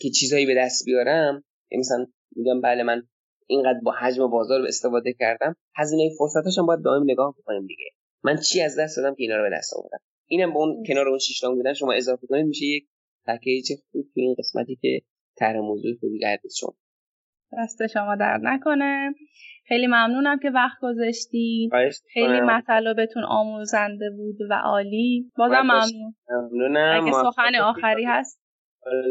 [0.01, 1.45] که چیزهایی به دست بیارم
[1.79, 2.07] مثلا
[2.37, 3.03] میگم بله من
[3.47, 7.85] اینقدر با حجم بازار استفاده کردم هزینه فرصتاشم باید دائم نگاه بکنیم دیگه.
[8.25, 11.09] من چی از دست دادم که اینا رو به دست آوردم؟ اینم به اون کنار
[11.09, 12.89] اون شش بودن شما اضافه کنید میشه یک
[13.27, 15.01] پکیج خوب تو این قسمتی که
[15.37, 16.75] طرح موضوع خوبی کردید شما.
[17.59, 19.15] دست شما در نکنه.
[19.69, 21.73] خیلی ممنونم که وقت گذاشتید
[22.13, 25.31] خیلی مطالبتون آموزنده بود و عالی.
[25.37, 26.15] بازم ممنون.
[26.31, 27.03] ممنونم.
[27.03, 28.43] اگه سخن آخری هست.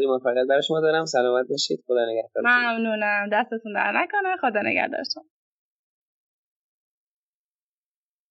[0.06, 1.04] موفقیت برای شما دارم.
[1.04, 1.84] سلامت باشید.
[1.86, 2.42] خدا نگهدار.
[2.44, 3.28] ممنونم.
[3.32, 4.36] دستتون در نکنه.
[4.40, 5.22] خدا نگهدارتون.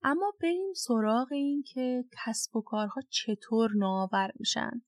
[0.03, 4.81] اما بریم سراغ این که کسب و کارها چطور نوآور میشن.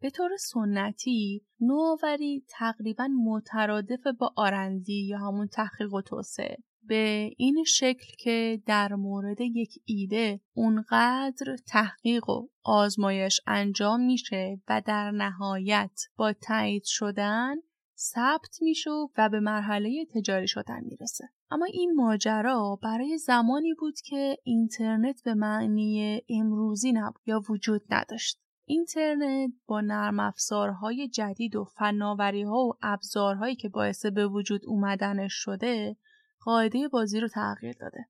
[0.00, 6.56] به طور سنتی نوآوری تقریبا مترادف با آرندی یا همون تحقیق و توسعه.
[6.82, 14.82] به این شکل که در مورد یک ایده اونقدر تحقیق و آزمایش انجام میشه و
[14.86, 17.54] در نهایت با تایید شدن
[18.02, 21.28] ثبت میشه و به مرحله تجاری شدن می‌رسه.
[21.50, 28.38] اما این ماجرا برای زمانی بود که اینترنت به معنی امروزی نبود یا وجود نداشت.
[28.64, 35.32] اینترنت با نرم افزارهای جدید و فناوری ها و ابزارهایی که باعث به وجود اومدنش
[35.34, 35.96] شده
[36.40, 38.06] قاعده بازی رو تغییر داده.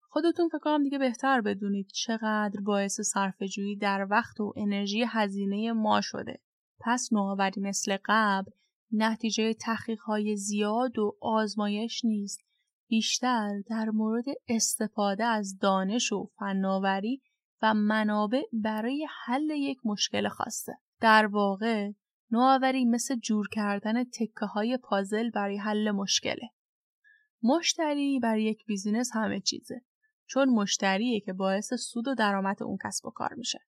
[0.00, 6.00] خودتون فکر کنم دیگه بهتر بدونید چقدر باعث صرفه‌جویی در وقت و انرژی هزینه ما
[6.00, 6.40] شده.
[6.80, 8.50] پس نوآوری مثل قبل
[8.92, 12.40] نتیجه تحقیقهای زیاد و آزمایش نیست.
[12.88, 17.22] بیشتر در مورد استفاده از دانش و فناوری
[17.62, 20.72] و منابع برای حل یک مشکل خاصه.
[21.00, 21.90] در واقع
[22.30, 26.50] نوآوری مثل جور کردن تکه های پازل برای حل مشکله.
[27.42, 29.80] مشتری برای یک بیزینس همه چیزه
[30.26, 33.58] چون مشتریه که باعث سود و درآمد اون کسب و کار میشه.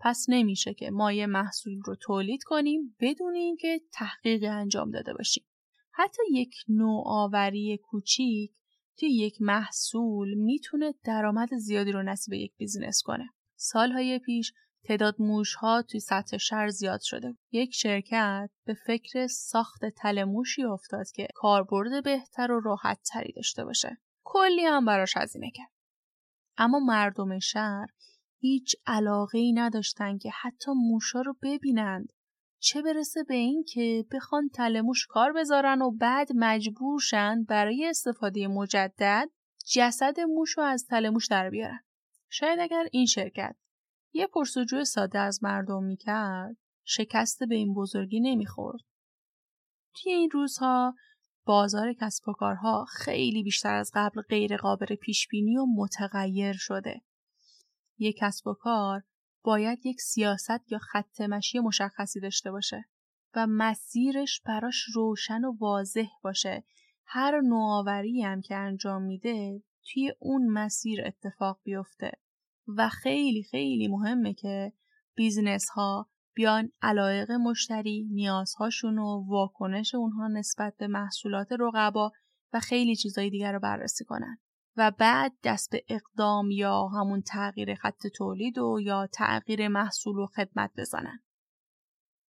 [0.00, 5.44] پس نمیشه که ما یه محصول رو تولید کنیم بدون اینکه تحقیق انجام داده باشیم.
[5.92, 8.52] حتی یک نوآوری کوچیک
[8.98, 13.30] توی یک محصول می‌تونه درآمد زیادی رو نصیب یک بیزینس کنه.
[13.56, 14.52] سالهای پیش
[14.84, 17.34] تعداد موشها توی سطح شهر زیاد شده.
[17.52, 23.64] یک شرکت به فکر ساخت تل موشی افتاد که کاربرد بهتر و راحت تری داشته
[23.64, 23.98] باشه.
[24.24, 25.70] کلی هم براش هزینه کرد.
[26.56, 27.86] اما مردم شهر
[28.40, 32.12] هیچ علاقه ای نداشتن که حتی موشا رو ببینند.
[32.62, 38.48] چه برسه به این که بخوان تلموش کار بذارن و بعد مجبور شن برای استفاده
[38.48, 39.30] مجدد
[39.72, 41.80] جسد موش رو از تلموش در بیارن.
[42.28, 43.56] شاید اگر این شرکت
[44.12, 48.80] یه پرسجو ساده از مردم می‌کرد شکست به این بزرگی نمی‌خورد.
[49.94, 50.94] توی این روزها
[51.44, 57.00] بازار کسب و کارها خیلی بیشتر از قبل غیر قابل پیش بینی و متغیر شده.
[58.00, 59.02] یک کسب و کار
[59.44, 62.84] باید یک سیاست یا خط مشی مشخصی داشته باشه
[63.34, 66.64] و مسیرش براش روشن و واضح باشه.
[67.06, 72.12] هر نوآوری هم که انجام میده توی اون مسیر اتفاق بیفته.
[72.76, 74.72] و خیلی خیلی مهمه که
[75.14, 82.12] business ها بیان علایق مشتری نیازهاشون و واکنش اونها نسبت به محصولات رقبا
[82.52, 84.38] و خیلی چیزهای دیگر رو بررسی کنن
[84.76, 90.26] و بعد دست به اقدام یا همون تغییر خط تولید و یا تغییر محصول و
[90.26, 91.22] خدمت بزنن.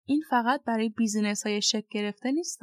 [0.06, 2.60] این فقط برای بیزینس های شکل گرفته نیست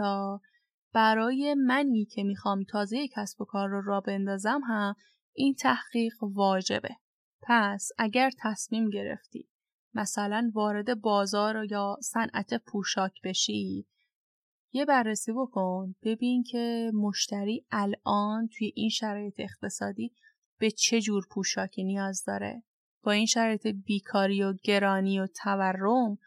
[0.93, 4.95] برای منی که می‌خوام تازه کسب و کار رو را بندازم هم
[5.33, 6.95] این تحقیق واجبه.
[7.41, 9.49] پس اگر تصمیم گرفتی
[9.93, 13.87] مثلا وارد بازار یا صنعت پوشاک بشی
[14.71, 20.11] یه بررسی بکن ببین که مشتری الان توی این شرایط اقتصادی
[20.59, 22.63] به چه جور پوشاکی نیاز داره.
[23.03, 26.17] با این شرایط بیکاری و گرانی و تورم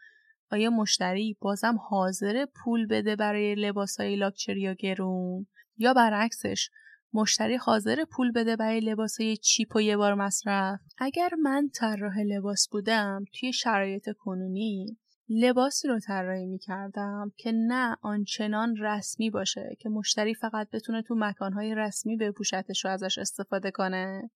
[0.51, 6.69] آیا مشتری بازم حاضر پول بده برای لباسای لاکچری و گرون؟ یا برعکسش
[7.13, 12.67] مشتری حاضر پول بده برای لباسای چیپ و یه بار مصرف؟ اگر من طراح لباس
[12.71, 14.97] بودم توی شرایط کنونی
[15.33, 21.75] لباسی رو طراحی می‌کردم که نه آنچنان رسمی باشه که مشتری فقط بتونه تو مکانهای
[21.75, 24.31] رسمی بپوشتش رو ازش استفاده کنه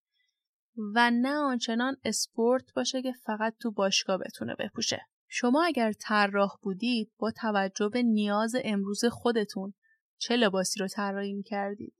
[0.95, 5.01] و نه آنچنان اسپورت باشه که فقط تو باشگاه بتونه بپوشه.
[5.27, 9.73] شما اگر طراح بودید با توجه به نیاز امروز خودتون
[10.17, 11.93] چه لباسی رو طراحی کردید؟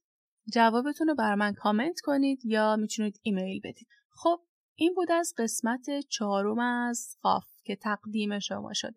[0.54, 3.88] جوابتون رو بر من کامنت کنید یا می‌تونید ایمیل بدید.
[4.10, 4.42] خب
[4.76, 8.96] این بود از قسمت چهارم از قاف که تقدیم شما شد.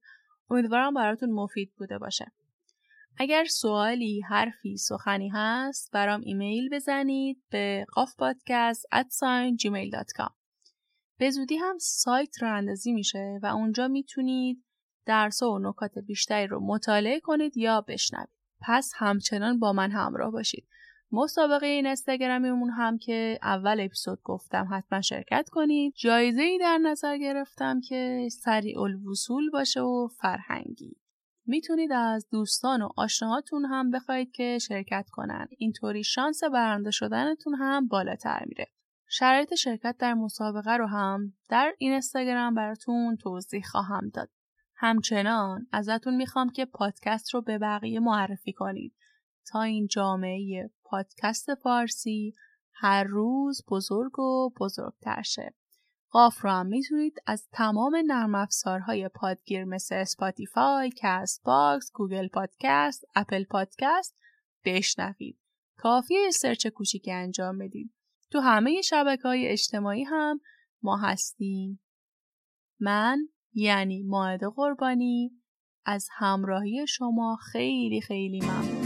[0.51, 2.33] امیدوارم براتون مفید بوده باشه.
[3.19, 8.87] اگر سوالی، حرفی، سخنی هست برام ایمیل بزنید به قافپادکست
[9.63, 10.33] gmail.com
[11.19, 14.65] به زودی هم سایت اندازی میشه و اونجا می‌تونید
[15.07, 18.29] درس و نکات بیشتری رو مطالعه کنید یا بشنوید.
[18.61, 20.69] پس همچنان با من همراه باشید.
[21.13, 25.95] مسابقه این استگرامیمون هم که اول اپیزود گفتم حتما شرکت کنید.
[25.97, 30.97] جایزه ای در نظر گرفتم که سریع الوصول باشه و فرهنگی.
[31.47, 35.49] می‌تونید از دوستان و آشناهاتون هم بخواید که شرکت کنن.
[35.59, 38.67] اینطوری شانس برنده شدنتون هم بالاتر میره.
[39.09, 44.31] شرایط شرکت در مسابقه رو هم در این اینستاگرام براتون توضیح خواهم داد.
[44.77, 48.95] همچنان ازتون می‌خوام که پادکست رو به بقیه معرفی کنید
[49.51, 52.33] تا این جامعه پادکست فارسی
[52.75, 55.55] هر روز بزرگ و بزرگتر شه.
[56.11, 63.05] قاف رو هم می‌تونید از تمام نرم افزارهای پادگیر مثل اسپاتیفای، کست باکس، گوگل پادکست،
[63.15, 64.19] اپل پادکست
[64.65, 65.39] بشنوید.
[65.77, 67.95] کافیه سرچ کوچیکی انجام بدید.
[68.31, 70.41] تو همه شبکه های اجتماعی هم
[70.83, 71.81] ما هستیم.
[72.81, 75.31] من یعنی ماعده قربانی
[75.85, 78.78] از همراهی شما خیلی خیلی ممنونم.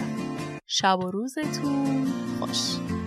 [0.74, 2.06] شب و روزتون
[2.40, 3.01] خوش.